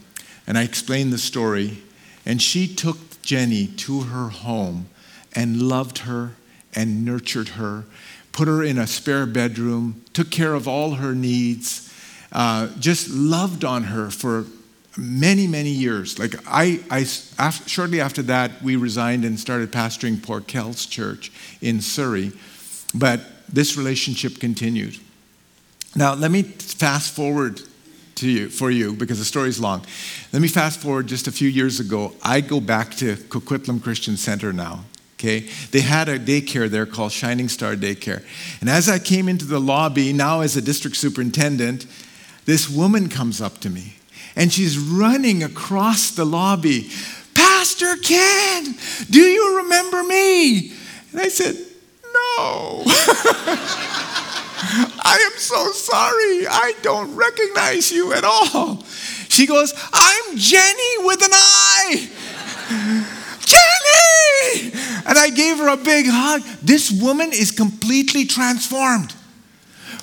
And 0.47 0.57
I 0.57 0.63
explained 0.63 1.13
the 1.13 1.19
story. 1.19 1.79
And 2.27 2.41
she 2.41 2.73
took 2.73 3.21
Jenny 3.23 3.67
to 3.67 4.03
her 4.03 4.29
home 4.29 4.89
and 5.35 5.63
loved 5.63 5.99
her 5.99 6.33
and 6.75 7.05
nurtured 7.05 7.51
her, 7.51 7.85
put 8.33 8.49
her 8.49 8.63
in 8.63 8.79
a 8.79 8.87
spare 8.87 9.27
bedroom, 9.27 10.03
took 10.13 10.31
care 10.31 10.55
of 10.55 10.67
all 10.67 10.93
her 10.93 11.15
needs 11.15 11.94
uh, 12.35 12.69
just 12.79 13.09
loved 13.11 13.65
on 13.65 13.85
her 13.85 14.11
for 14.11 14.45
many, 14.97 15.47
many 15.47 15.71
years. 15.71 16.19
Like 16.19 16.35
I, 16.47 16.81
I 16.91 17.05
shortly 17.05 18.01
after 18.01 18.23
that, 18.23 18.63
we 18.63 18.77
resigned 18.77 19.25
and 19.25 19.39
started 19.39 19.73
pastoring 19.73 20.23
Port 20.23 20.47
Kells 20.47 20.87
Church 20.87 21.33
in 21.61 21.81
Surrey, 21.81 22.33
but 22.95 23.21
this 23.49 23.77
relationship 23.77 24.39
continued. 24.39 24.99
Now, 25.97 26.15
let 26.15 26.31
me 26.31 26.43
fast 26.43 27.15
forward 27.15 27.61
to 28.17 28.29
you 28.29 28.49
for 28.49 28.71
you 28.71 28.95
because 28.95 29.19
the 29.19 29.25
story's 29.25 29.61
long. 29.61 29.85
Let 30.33 30.43
me 30.43 30.49
fast 30.49 30.81
forward 30.81 31.07
just 31.07 31.27
a 31.27 31.33
few 31.33 31.49
years 31.49 31.81
ago. 31.81 32.13
I 32.23 32.41
go 32.41 32.61
back 32.61 32.95
to 32.97 33.17
Coquitlam 33.17 33.83
Christian 33.83 34.17
Center 34.17 34.53
now. 34.53 34.85
Okay, 35.17 35.49
they 35.71 35.81
had 35.81 36.09
a 36.09 36.19
daycare 36.19 36.69
there 36.69 36.85
called 36.85 37.13
Shining 37.13 37.49
Star 37.49 37.77
Daycare, 37.77 38.23
and 38.61 38.69
as 38.69 38.89
I 38.89 38.99
came 38.99 39.29
into 39.29 39.45
the 39.45 39.61
lobby 39.61 40.13
now 40.13 40.41
as 40.41 40.57
a 40.57 40.61
district 40.61 40.97
superintendent, 40.97 41.87
this 42.45 42.69
woman 42.69 43.09
comes 43.09 43.41
up 43.41 43.59
to 43.59 43.71
me 43.71 43.95
and 44.37 44.53
she's 44.53 44.79
running 44.79 45.43
across 45.43 46.11
the 46.11 46.25
lobby. 46.25 46.91
Pastor 47.35 47.97
Ken, 47.97 48.75
do 49.11 49.21
you 49.21 49.59
remember 49.59 50.03
me? 50.03 50.73
And 51.13 51.21
I 51.21 51.29
said, 51.29 51.57
No. 51.57 52.83
I 54.67 55.31
am 55.31 55.39
so 55.39 55.71
sorry. 55.73 56.47
I 56.47 56.75
don't 56.83 57.15
recognize 57.15 57.93
you 57.93 58.13
at 58.13 58.25
all. 58.25 58.83
She 59.29 59.47
goes, 59.47 59.73
I'm 59.93 60.37
Jenny 60.37 60.99
with 61.05 61.23
an 61.23 61.31
I. 61.33 62.09
Jenny! 63.45 64.73
And 65.07 65.19
I 65.19 65.31
gave 65.31 65.59
her 65.59 65.69
a 65.69 65.77
big 65.77 66.07
hug. 66.09 66.43
This 66.63 66.91
woman 66.91 67.31
is 67.33 67.51
completely 67.51 68.25
transformed. 68.25 69.15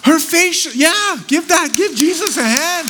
Her 0.04 0.20
face, 0.20 0.76
yeah, 0.76 1.18
give 1.28 1.48
that, 1.50 1.74
give 1.76 1.96
Jesus 1.96 2.38
a 2.38 2.44
hand. 2.44 2.90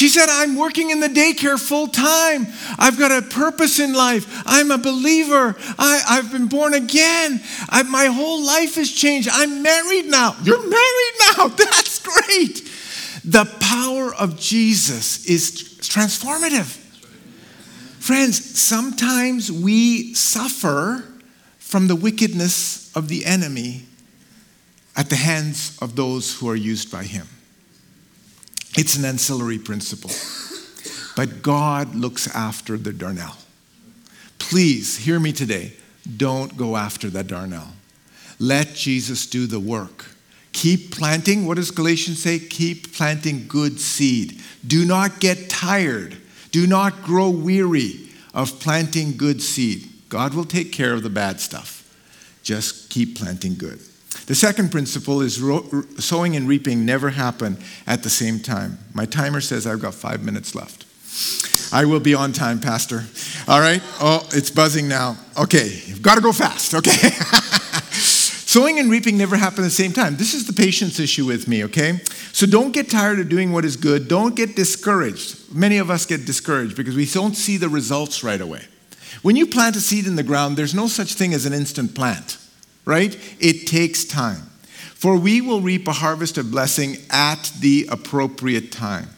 She 0.00 0.08
said, 0.08 0.30
I'm 0.30 0.56
working 0.56 0.88
in 0.88 1.00
the 1.00 1.08
daycare 1.08 1.60
full 1.60 1.86
time. 1.86 2.46
I've 2.78 2.98
got 2.98 3.12
a 3.12 3.20
purpose 3.20 3.78
in 3.78 3.92
life. 3.92 4.42
I'm 4.46 4.70
a 4.70 4.78
believer. 4.78 5.56
I, 5.78 6.02
have 6.06 6.32
been 6.32 6.46
born 6.46 6.72
again. 6.72 7.38
I, 7.68 7.82
my 7.82 8.06
whole 8.06 8.42
life 8.42 8.76
has 8.76 8.90
changed. 8.90 9.28
I'm 9.30 9.62
married 9.62 10.06
now. 10.06 10.36
You're 10.42 10.66
married 10.66 11.14
now. 11.36 11.48
That's 11.48 11.98
great. 11.98 12.66
The 13.26 13.44
power 13.60 14.14
of 14.14 14.40
Jesus 14.40 15.26
is 15.26 15.50
transformative. 15.80 16.78
Friends, 17.98 18.58
sometimes 18.58 19.52
we 19.52 20.14
suffer 20.14 21.04
from 21.70 21.86
the 21.86 21.94
wickedness 21.94 22.90
of 22.96 23.06
the 23.06 23.24
enemy 23.24 23.82
at 24.96 25.08
the 25.08 25.14
hands 25.14 25.78
of 25.80 25.94
those 25.94 26.34
who 26.34 26.48
are 26.48 26.56
used 26.56 26.90
by 26.90 27.04
him. 27.04 27.28
It's 28.76 28.96
an 28.96 29.04
ancillary 29.04 29.60
principle. 29.60 30.10
But 31.14 31.42
God 31.42 31.94
looks 31.94 32.26
after 32.34 32.76
the 32.76 32.90
darnel. 32.90 33.36
Please 34.40 34.96
hear 34.96 35.20
me 35.20 35.30
today. 35.32 35.74
Don't 36.16 36.56
go 36.56 36.76
after 36.76 37.08
that 37.10 37.28
darnel. 37.28 37.68
Let 38.40 38.74
Jesus 38.74 39.26
do 39.26 39.46
the 39.46 39.60
work. 39.60 40.06
Keep 40.52 40.90
planting. 40.90 41.46
What 41.46 41.54
does 41.54 41.70
Galatians 41.70 42.20
say? 42.20 42.40
Keep 42.40 42.94
planting 42.94 43.46
good 43.46 43.78
seed. 43.78 44.40
Do 44.66 44.84
not 44.84 45.20
get 45.20 45.48
tired. 45.48 46.16
Do 46.50 46.66
not 46.66 47.02
grow 47.02 47.30
weary 47.30 48.08
of 48.34 48.58
planting 48.58 49.16
good 49.16 49.40
seed. 49.40 49.89
God 50.10 50.34
will 50.34 50.44
take 50.44 50.72
care 50.72 50.92
of 50.92 51.02
the 51.02 51.08
bad 51.08 51.40
stuff. 51.40 51.86
Just 52.42 52.90
keep 52.90 53.16
planting 53.16 53.54
good. 53.54 53.78
The 54.26 54.34
second 54.34 54.70
principle 54.70 55.22
is 55.22 55.40
ro- 55.40 55.66
sowing 55.98 56.36
and 56.36 56.48
reaping 56.48 56.84
never 56.84 57.10
happen 57.10 57.56
at 57.86 58.02
the 58.02 58.10
same 58.10 58.40
time. 58.40 58.78
My 58.92 59.06
timer 59.06 59.40
says 59.40 59.66
I've 59.66 59.80
got 59.80 59.94
five 59.94 60.22
minutes 60.22 60.54
left. 60.54 60.84
I 61.72 61.84
will 61.84 62.00
be 62.00 62.14
on 62.14 62.32
time, 62.32 62.60
Pastor. 62.60 63.04
All 63.46 63.60
right? 63.60 63.80
Oh, 64.00 64.26
it's 64.32 64.50
buzzing 64.50 64.88
now. 64.88 65.16
Okay, 65.40 65.80
you've 65.86 66.02
got 66.02 66.16
to 66.16 66.20
go 66.20 66.32
fast. 66.32 66.74
Okay. 66.74 66.90
Sowing 68.50 68.80
and 68.80 68.90
reaping 68.90 69.16
never 69.16 69.36
happen 69.36 69.60
at 69.60 69.68
the 69.68 69.70
same 69.70 69.92
time. 69.92 70.16
This 70.16 70.34
is 70.34 70.48
the 70.48 70.52
patience 70.52 70.98
issue 70.98 71.24
with 71.24 71.46
me, 71.46 71.62
okay? 71.64 71.98
So 72.32 72.46
don't 72.46 72.72
get 72.72 72.90
tired 72.90 73.20
of 73.20 73.28
doing 73.28 73.52
what 73.52 73.64
is 73.64 73.76
good. 73.76 74.08
Don't 74.08 74.34
get 74.34 74.56
discouraged. 74.56 75.54
Many 75.54 75.78
of 75.78 75.88
us 75.88 76.04
get 76.04 76.26
discouraged 76.26 76.76
because 76.76 76.96
we 76.96 77.06
don't 77.06 77.36
see 77.36 77.58
the 77.58 77.68
results 77.68 78.24
right 78.24 78.40
away. 78.40 78.66
When 79.22 79.36
you 79.36 79.46
plant 79.46 79.76
a 79.76 79.80
seed 79.80 80.06
in 80.06 80.16
the 80.16 80.22
ground, 80.22 80.56
there's 80.56 80.74
no 80.74 80.86
such 80.86 81.14
thing 81.14 81.34
as 81.34 81.46
an 81.46 81.52
instant 81.52 81.94
plant, 81.94 82.38
right? 82.84 83.16
It 83.38 83.66
takes 83.66 84.04
time. 84.04 84.42
For 84.94 85.16
we 85.16 85.40
will 85.40 85.60
reap 85.60 85.88
a 85.88 85.92
harvest 85.92 86.38
of 86.38 86.50
blessing 86.50 86.96
at 87.10 87.52
the 87.60 87.86
appropriate 87.90 88.70
time. 88.70 89.08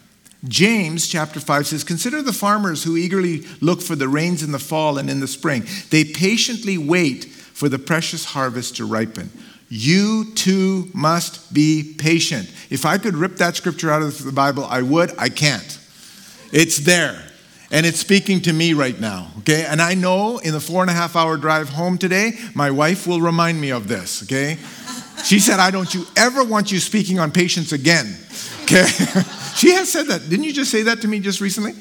James 0.47 1.07
chapter 1.07 1.39
5 1.39 1.67
says, 1.69 1.85
Consider 1.85 2.21
the 2.21 2.33
farmers 2.33 2.83
who 2.83 2.97
eagerly 2.97 3.45
look 3.61 3.81
for 3.81 3.95
the 3.95 4.09
rains 4.09 4.43
in 4.43 4.53
the 4.53 4.59
fall 4.59 4.99
and 4.99 5.09
in 5.09 5.21
the 5.21 5.29
spring. 5.29 5.65
They 5.91 6.05
patiently 6.05 6.79
wait 6.79 7.25
for 7.27 7.69
the 7.69 7.79
precious 7.79 8.25
harvest 8.25 8.77
to 8.77 8.85
ripen. 8.85 9.31
You 9.69 10.33
too 10.35 10.91
must 10.93 11.55
be 11.55 11.95
patient. 11.97 12.51
If 12.71 12.85
I 12.85 12.99
could 12.99 13.15
rip 13.15 13.37
that 13.37 13.57
scripture 13.57 13.91
out 13.91 14.03
of 14.03 14.23
the 14.23 14.33
Bible, 14.33 14.65
I 14.65 14.83
would. 14.83 15.17
I 15.17 15.29
can't. 15.29 15.79
It's 16.53 16.79
there. 16.79 17.32
And 17.73 17.87
it's 17.87 17.99
speaking 17.99 18.43
to 18.43 18.53
me 18.53 18.75
right 18.75 19.01
now, 19.01 19.29
okay? 19.39 19.65
And 19.65 19.81
I 19.81 19.95
know 19.95 20.37
in 20.39 20.53
the 20.53 20.61
four 20.61 20.83
and 20.83 20.91
a 20.91 20.95
half 20.95 21.17
hour 21.17 21.39
drive 21.39 21.71
home 21.71 21.97
today, 21.97 22.33
my 22.55 22.71
wife 22.71 23.07
will 23.07 23.23
remind 23.23 23.59
me 23.59 23.71
of 23.71 23.89
this, 23.89 24.23
okay? 24.25 24.59
She 25.25 25.41
said, 25.41 25.59
I 25.59 25.71
don't 25.71 25.93
you 25.95 26.05
ever 26.15 26.45
want 26.45 26.71
you 26.71 26.79
speaking 26.79 27.19
on 27.19 27.33
patience 27.33 27.73
again, 27.73 28.15
okay? 28.65 28.85
she 29.57 29.73
has 29.73 29.91
said 29.91 30.09
that. 30.09 30.29
Didn't 30.29 30.45
you 30.45 30.53
just 30.53 30.71
say 30.71 30.83
that 30.83 31.01
to 31.01 31.09
me 31.09 31.19
just 31.19 31.41
recently? 31.41 31.73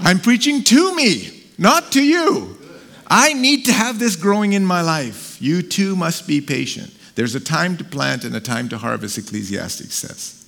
I'm 0.00 0.18
preaching 0.18 0.62
to 0.64 0.94
me, 0.94 1.44
not 1.56 1.92
to 1.92 2.02
you. 2.02 2.58
I 3.06 3.32
need 3.32 3.64
to 3.66 3.72
have 3.72 3.98
this 3.98 4.16
growing 4.16 4.52
in 4.52 4.66
my 4.66 4.82
life. 4.82 5.40
You 5.40 5.62
too 5.62 5.96
must 5.96 6.26
be 6.26 6.42
patient. 6.42 6.94
There's 7.14 7.34
a 7.34 7.40
time 7.40 7.78
to 7.78 7.84
plant 7.84 8.24
and 8.24 8.36
a 8.36 8.40
time 8.40 8.68
to 8.68 8.78
harvest, 8.78 9.16
Ecclesiastes 9.16 9.94
says. 9.94 10.41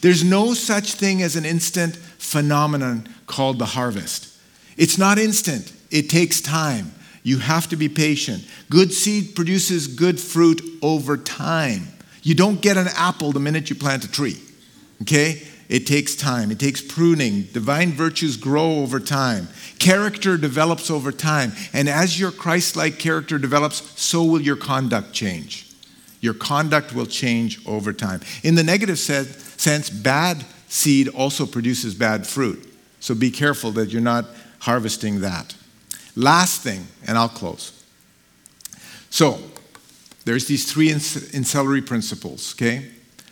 There's 0.00 0.24
no 0.24 0.54
such 0.54 0.94
thing 0.94 1.22
as 1.22 1.36
an 1.36 1.44
instant 1.44 1.96
phenomenon 1.96 3.08
called 3.26 3.58
the 3.58 3.66
harvest. 3.66 4.36
It's 4.76 4.98
not 4.98 5.18
instant, 5.18 5.72
it 5.90 6.08
takes 6.10 6.40
time. 6.40 6.92
You 7.22 7.38
have 7.38 7.68
to 7.68 7.76
be 7.76 7.88
patient. 7.88 8.44
Good 8.70 8.92
seed 8.92 9.34
produces 9.34 9.86
good 9.86 10.18
fruit 10.20 10.62
over 10.80 11.16
time. 11.16 11.88
You 12.22 12.34
don't 12.34 12.60
get 12.60 12.76
an 12.76 12.88
apple 12.94 13.32
the 13.32 13.40
minute 13.40 13.70
you 13.70 13.76
plant 13.76 14.04
a 14.04 14.10
tree, 14.10 14.40
okay? 15.02 15.42
It 15.68 15.86
takes 15.86 16.16
time, 16.16 16.50
it 16.50 16.58
takes 16.58 16.80
pruning. 16.80 17.42
Divine 17.52 17.92
virtues 17.92 18.36
grow 18.38 18.76
over 18.76 18.98
time. 18.98 19.48
Character 19.78 20.38
develops 20.38 20.90
over 20.90 21.12
time. 21.12 21.52
And 21.74 21.88
as 21.88 22.18
your 22.18 22.30
Christ 22.30 22.74
like 22.74 22.98
character 22.98 23.38
develops, 23.38 24.00
so 24.00 24.24
will 24.24 24.40
your 24.40 24.56
conduct 24.56 25.12
change. 25.12 25.66
Your 26.20 26.34
conduct 26.34 26.94
will 26.94 27.06
change 27.06 27.64
over 27.66 27.92
time. 27.92 28.20
In 28.42 28.54
the 28.54 28.64
negative 28.64 28.98
sense, 28.98 29.47
bad 29.90 30.44
seed 30.68 31.08
also 31.08 31.46
produces 31.46 31.94
bad 31.94 32.26
fruit. 32.26 32.64
So 33.00 33.14
be 33.14 33.30
careful 33.30 33.70
that 33.72 33.90
you're 33.90 34.02
not 34.02 34.26
harvesting 34.60 35.20
that. 35.20 35.54
Last 36.16 36.62
thing, 36.62 36.86
and 37.06 37.16
I'll 37.16 37.28
close. 37.28 37.72
So, 39.10 39.38
there's 40.24 40.46
these 40.46 40.70
three 40.70 40.92
ancillary 40.92 41.80
principles, 41.80 42.54
okay? 42.54 42.86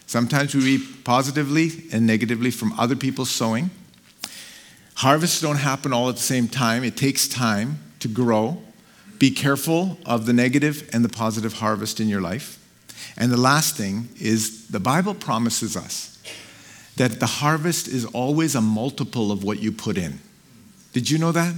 Sometimes 0.06 0.54
we 0.54 0.62
read 0.62 1.04
positively 1.04 1.84
and 1.92 2.06
negatively 2.06 2.50
from 2.50 2.72
other 2.78 2.96
people's 2.96 3.30
sowing. 3.30 3.70
Harvests 4.94 5.40
don't 5.40 5.56
happen 5.56 5.92
all 5.92 6.08
at 6.08 6.14
the 6.14 6.22
same 6.22 6.48
time, 6.48 6.84
it 6.84 6.96
takes 6.96 7.28
time 7.28 7.78
to 8.00 8.08
grow. 8.08 8.62
Be 9.18 9.30
careful 9.30 9.98
of 10.06 10.26
the 10.26 10.32
negative 10.32 10.88
and 10.92 11.04
the 11.04 11.08
positive 11.08 11.54
harvest 11.54 12.00
in 12.00 12.08
your 12.08 12.20
life. 12.20 12.62
And 13.16 13.32
the 13.32 13.36
last 13.36 13.76
thing 13.76 14.08
is 14.18 14.68
the 14.68 14.80
Bible 14.80 15.14
promises 15.14 15.76
us 15.76 16.15
that 16.96 17.20
the 17.20 17.26
harvest 17.26 17.88
is 17.88 18.04
always 18.06 18.54
a 18.54 18.60
multiple 18.60 19.30
of 19.30 19.44
what 19.44 19.60
you 19.60 19.70
put 19.70 19.98
in. 19.98 20.18
Did 20.92 21.10
you 21.10 21.18
know 21.18 21.32
that? 21.32 21.54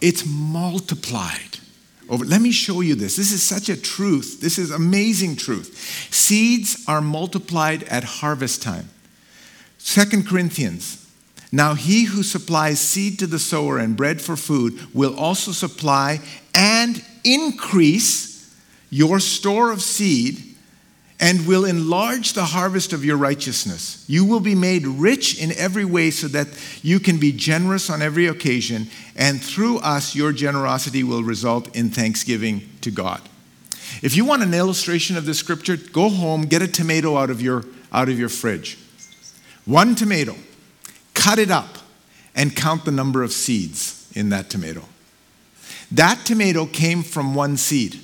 It's 0.00 0.26
multiplied. 0.26 1.60
Over. 2.08 2.24
Let 2.24 2.40
me 2.40 2.52
show 2.52 2.82
you 2.82 2.94
this. 2.94 3.16
This 3.16 3.32
is 3.32 3.42
such 3.42 3.68
a 3.68 3.80
truth. 3.80 4.40
This 4.40 4.58
is 4.58 4.70
amazing 4.70 5.36
truth. 5.36 6.08
Seeds 6.12 6.84
are 6.86 7.00
multiplied 7.00 7.82
at 7.84 8.04
harvest 8.04 8.62
time. 8.62 8.88
Second 9.78 10.28
Corinthians. 10.28 11.02
Now 11.52 11.74
he 11.74 12.04
who 12.04 12.22
supplies 12.22 12.80
seed 12.80 13.18
to 13.20 13.26
the 13.26 13.38
sower 13.38 13.78
and 13.78 13.96
bread 13.96 14.20
for 14.20 14.36
food 14.36 14.94
will 14.94 15.16
also 15.18 15.52
supply 15.52 16.20
and 16.54 17.04
increase 17.24 18.54
your 18.90 19.20
store 19.20 19.72
of 19.72 19.82
seed 19.82 20.45
and 21.18 21.46
will 21.46 21.64
enlarge 21.64 22.34
the 22.34 22.44
harvest 22.44 22.92
of 22.92 23.04
your 23.04 23.16
righteousness. 23.16 24.04
You 24.06 24.24
will 24.24 24.40
be 24.40 24.54
made 24.54 24.86
rich 24.86 25.40
in 25.40 25.52
every 25.52 25.84
way 25.84 26.10
so 26.10 26.28
that 26.28 26.48
you 26.82 27.00
can 27.00 27.18
be 27.18 27.32
generous 27.32 27.88
on 27.88 28.02
every 28.02 28.26
occasion, 28.26 28.88
and 29.16 29.42
through 29.42 29.78
us, 29.78 30.14
your 30.14 30.32
generosity 30.32 31.02
will 31.02 31.22
result 31.22 31.74
in 31.74 31.88
thanksgiving 31.88 32.68
to 32.82 32.90
God. 32.90 33.22
If 34.02 34.14
you 34.14 34.24
want 34.24 34.42
an 34.42 34.52
illustration 34.52 35.16
of 35.16 35.24
this 35.24 35.38
scripture, 35.38 35.76
go 35.76 36.10
home, 36.10 36.42
get 36.42 36.60
a 36.60 36.68
tomato 36.68 37.16
out 37.16 37.30
of 37.30 37.40
your, 37.40 37.64
out 37.92 38.08
of 38.08 38.18
your 38.18 38.28
fridge. 38.28 38.78
One 39.64 39.94
tomato, 39.94 40.36
cut 41.14 41.38
it 41.38 41.50
up, 41.50 41.78
and 42.34 42.54
count 42.54 42.84
the 42.84 42.92
number 42.92 43.22
of 43.22 43.32
seeds 43.32 44.12
in 44.14 44.28
that 44.28 44.50
tomato. 44.50 44.82
That 45.90 46.26
tomato 46.26 46.66
came 46.66 47.02
from 47.02 47.34
one 47.34 47.56
seed 47.56 47.98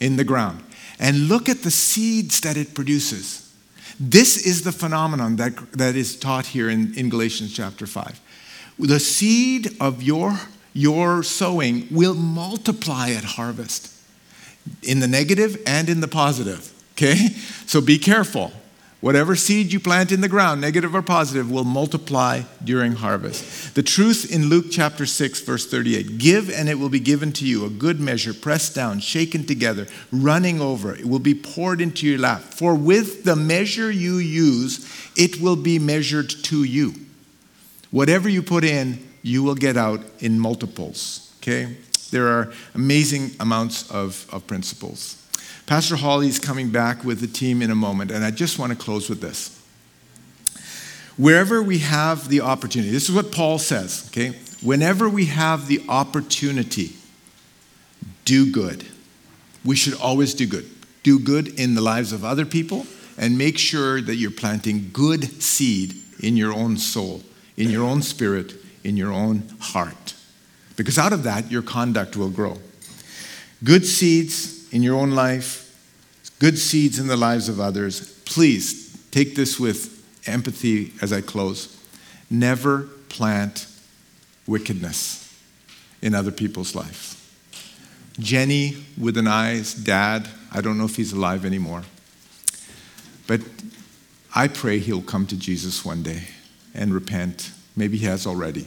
in 0.00 0.16
the 0.16 0.24
ground 0.24 0.65
and 0.98 1.28
look 1.28 1.48
at 1.48 1.62
the 1.62 1.70
seeds 1.70 2.40
that 2.40 2.56
it 2.56 2.74
produces. 2.74 3.52
This 3.98 4.46
is 4.46 4.62
the 4.62 4.72
phenomenon 4.72 5.36
that, 5.36 5.72
that 5.72 5.96
is 5.96 6.16
taught 6.16 6.46
here 6.46 6.68
in, 6.68 6.94
in 6.94 7.08
Galatians 7.08 7.54
chapter 7.54 7.86
5. 7.86 8.20
The 8.78 9.00
seed 9.00 9.74
of 9.80 10.02
your, 10.02 10.38
your 10.74 11.22
sowing 11.22 11.88
will 11.90 12.14
multiply 12.14 13.10
at 13.10 13.24
harvest 13.24 13.92
in 14.82 15.00
the 15.00 15.08
negative 15.08 15.62
and 15.66 15.88
in 15.88 16.00
the 16.00 16.08
positive. 16.08 16.72
Okay? 16.92 17.28
So 17.66 17.80
be 17.80 17.98
careful. 17.98 18.52
Whatever 19.00 19.36
seed 19.36 19.72
you 19.72 19.78
plant 19.78 20.10
in 20.10 20.22
the 20.22 20.28
ground, 20.28 20.60
negative 20.60 20.94
or 20.94 21.02
positive, 21.02 21.50
will 21.50 21.64
multiply 21.64 22.42
during 22.64 22.92
harvest. 22.92 23.74
The 23.74 23.82
truth 23.82 24.32
in 24.32 24.48
Luke 24.48 24.66
chapter 24.70 25.04
6, 25.04 25.40
verse 25.42 25.66
38 25.66 26.16
Give 26.16 26.50
and 26.50 26.68
it 26.68 26.78
will 26.78 26.88
be 26.88 26.98
given 26.98 27.30
to 27.32 27.46
you, 27.46 27.66
a 27.66 27.70
good 27.70 28.00
measure, 28.00 28.32
pressed 28.32 28.74
down, 28.74 29.00
shaken 29.00 29.44
together, 29.44 29.86
running 30.10 30.62
over. 30.62 30.94
It 30.94 31.04
will 31.04 31.18
be 31.18 31.34
poured 31.34 31.82
into 31.82 32.06
your 32.06 32.18
lap. 32.18 32.40
For 32.40 32.74
with 32.74 33.24
the 33.24 33.36
measure 33.36 33.90
you 33.90 34.16
use, 34.16 34.90
it 35.14 35.40
will 35.40 35.56
be 35.56 35.78
measured 35.78 36.30
to 36.44 36.64
you. 36.64 36.94
Whatever 37.90 38.30
you 38.30 38.42
put 38.42 38.64
in, 38.64 39.06
you 39.22 39.42
will 39.42 39.54
get 39.54 39.76
out 39.76 40.00
in 40.20 40.40
multiples. 40.40 41.34
Okay? 41.42 41.76
There 42.10 42.28
are 42.28 42.52
amazing 42.74 43.32
amounts 43.40 43.90
of, 43.90 44.26
of 44.32 44.46
principles. 44.46 45.25
Pastor 45.66 45.96
Holly 45.96 46.28
is 46.28 46.38
coming 46.38 46.70
back 46.70 47.02
with 47.02 47.20
the 47.20 47.26
team 47.26 47.60
in 47.60 47.72
a 47.72 47.74
moment, 47.74 48.12
and 48.12 48.24
I 48.24 48.30
just 48.30 48.56
want 48.56 48.70
to 48.70 48.78
close 48.78 49.10
with 49.10 49.20
this. 49.20 49.52
Wherever 51.16 51.60
we 51.60 51.78
have 51.78 52.28
the 52.28 52.40
opportunity, 52.42 52.92
this 52.92 53.08
is 53.08 53.14
what 53.14 53.32
Paul 53.32 53.58
says, 53.58 54.08
okay? 54.08 54.38
Whenever 54.62 55.08
we 55.08 55.24
have 55.26 55.66
the 55.66 55.82
opportunity, 55.88 56.94
do 58.24 58.52
good. 58.52 58.86
We 59.64 59.74
should 59.74 59.94
always 59.94 60.34
do 60.34 60.46
good. 60.46 60.70
Do 61.02 61.18
good 61.18 61.48
in 61.58 61.74
the 61.74 61.80
lives 61.80 62.12
of 62.12 62.24
other 62.24 62.44
people 62.44 62.86
and 63.18 63.36
make 63.36 63.58
sure 63.58 64.00
that 64.00 64.16
you're 64.16 64.30
planting 64.30 64.90
good 64.92 65.42
seed 65.42 65.96
in 66.20 66.36
your 66.36 66.52
own 66.52 66.76
soul, 66.76 67.22
in 67.56 67.70
your 67.70 67.84
own 67.84 68.02
spirit, 68.02 68.54
in 68.84 68.96
your 68.96 69.12
own 69.12 69.42
heart. 69.58 70.14
Because 70.76 70.98
out 70.98 71.12
of 71.12 71.24
that, 71.24 71.50
your 71.50 71.62
conduct 71.62 72.16
will 72.16 72.30
grow. 72.30 72.58
Good 73.64 73.84
seeds 73.84 74.55
in 74.76 74.82
your 74.82 74.94
own 74.94 75.12
life, 75.12 75.74
good 76.38 76.58
seeds 76.58 76.98
in 76.98 77.06
the 77.06 77.16
lives 77.16 77.48
of 77.48 77.58
others. 77.58 78.10
Please 78.26 78.94
take 79.10 79.34
this 79.34 79.58
with 79.58 80.04
empathy 80.26 80.92
as 81.00 81.14
I 81.14 81.22
close. 81.22 81.74
Never 82.28 82.82
plant 83.08 83.66
wickedness 84.46 85.34
in 86.02 86.14
other 86.14 86.30
people's 86.30 86.74
lives. 86.74 87.16
Jenny 88.18 88.76
with 88.98 89.16
an 89.16 89.26
eyes, 89.26 89.72
dad, 89.72 90.28
I 90.52 90.60
don't 90.60 90.76
know 90.76 90.84
if 90.84 90.96
he's 90.96 91.14
alive 91.14 91.46
anymore. 91.46 91.84
But 93.26 93.40
I 94.34 94.46
pray 94.46 94.78
he'll 94.78 95.00
come 95.00 95.26
to 95.28 95.38
Jesus 95.38 95.86
one 95.86 96.02
day 96.02 96.24
and 96.74 96.92
repent. 96.92 97.50
Maybe 97.74 97.96
he 97.96 98.04
has 98.04 98.26
already. 98.26 98.66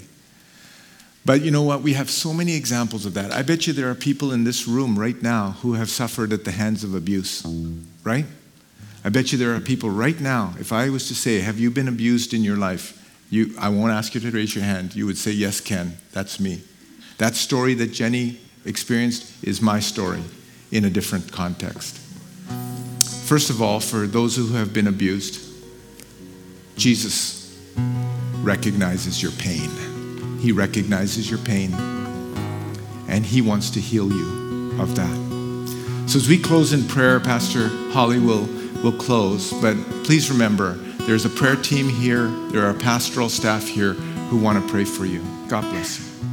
But 1.25 1.41
you 1.41 1.51
know 1.51 1.63
what? 1.63 1.81
We 1.81 1.93
have 1.93 2.09
so 2.09 2.33
many 2.33 2.55
examples 2.55 3.05
of 3.05 3.13
that. 3.13 3.31
I 3.31 3.41
bet 3.41 3.67
you 3.67 3.73
there 3.73 3.89
are 3.89 3.95
people 3.95 4.31
in 4.31 4.45
this 4.45 4.67
room 4.67 4.97
right 4.97 5.21
now 5.21 5.51
who 5.61 5.73
have 5.73 5.89
suffered 5.89 6.33
at 6.33 6.45
the 6.45 6.51
hands 6.51 6.83
of 6.83 6.95
abuse, 6.95 7.45
right? 8.03 8.25
I 9.03 9.09
bet 9.09 9.31
you 9.31 9.37
there 9.37 9.53
are 9.55 9.59
people 9.59 9.89
right 9.89 10.19
now, 10.19 10.53
if 10.59 10.73
I 10.73 10.89
was 10.89 11.07
to 11.07 11.15
say, 11.15 11.39
Have 11.39 11.59
you 11.59 11.71
been 11.71 11.87
abused 11.87 12.33
in 12.33 12.43
your 12.43 12.57
life? 12.57 12.95
You, 13.29 13.53
I 13.59 13.69
won't 13.69 13.91
ask 13.91 14.15
you 14.15 14.21
to 14.21 14.31
raise 14.31 14.55
your 14.55 14.63
hand. 14.63 14.95
You 14.95 15.05
would 15.05 15.17
say, 15.17 15.31
Yes, 15.31 15.61
Ken, 15.61 15.97
that's 16.11 16.39
me. 16.39 16.61
That 17.17 17.35
story 17.35 17.73
that 17.75 17.87
Jenny 17.87 18.39
experienced 18.65 19.43
is 19.43 19.61
my 19.61 19.79
story 19.79 20.23
in 20.71 20.85
a 20.85 20.89
different 20.89 21.31
context. 21.31 21.97
First 23.25 23.49
of 23.49 23.61
all, 23.61 23.79
for 23.79 24.07
those 24.07 24.35
who 24.35 24.47
have 24.53 24.73
been 24.73 24.87
abused, 24.87 25.45
Jesus 26.75 27.55
recognizes 28.41 29.21
your 29.21 29.31
pain. 29.33 29.88
He 30.39 30.51
recognizes 30.51 31.29
your 31.29 31.39
pain 31.39 31.73
and 33.07 33.25
He 33.25 33.41
wants 33.41 33.69
to 33.71 33.79
heal 33.79 34.09
you 34.09 34.79
of 34.79 34.95
that. 34.95 35.29
So, 36.07 36.17
as 36.17 36.27
we 36.27 36.39
close 36.39 36.73
in 36.73 36.87
prayer, 36.87 37.19
Pastor 37.19 37.67
Holly 37.91 38.19
will, 38.19 38.47
will 38.83 38.97
close, 38.97 39.53
but 39.61 39.75
please 40.03 40.31
remember 40.31 40.73
there's 41.05 41.25
a 41.25 41.29
prayer 41.29 41.55
team 41.55 41.89
here, 41.89 42.27
there 42.51 42.65
are 42.65 42.73
pastoral 42.73 43.29
staff 43.29 43.67
here 43.67 43.93
who 43.93 44.37
want 44.37 44.63
to 44.63 44.71
pray 44.71 44.85
for 44.85 45.05
you. 45.05 45.23
God 45.47 45.61
bless 45.61 45.99
you. 45.99 46.28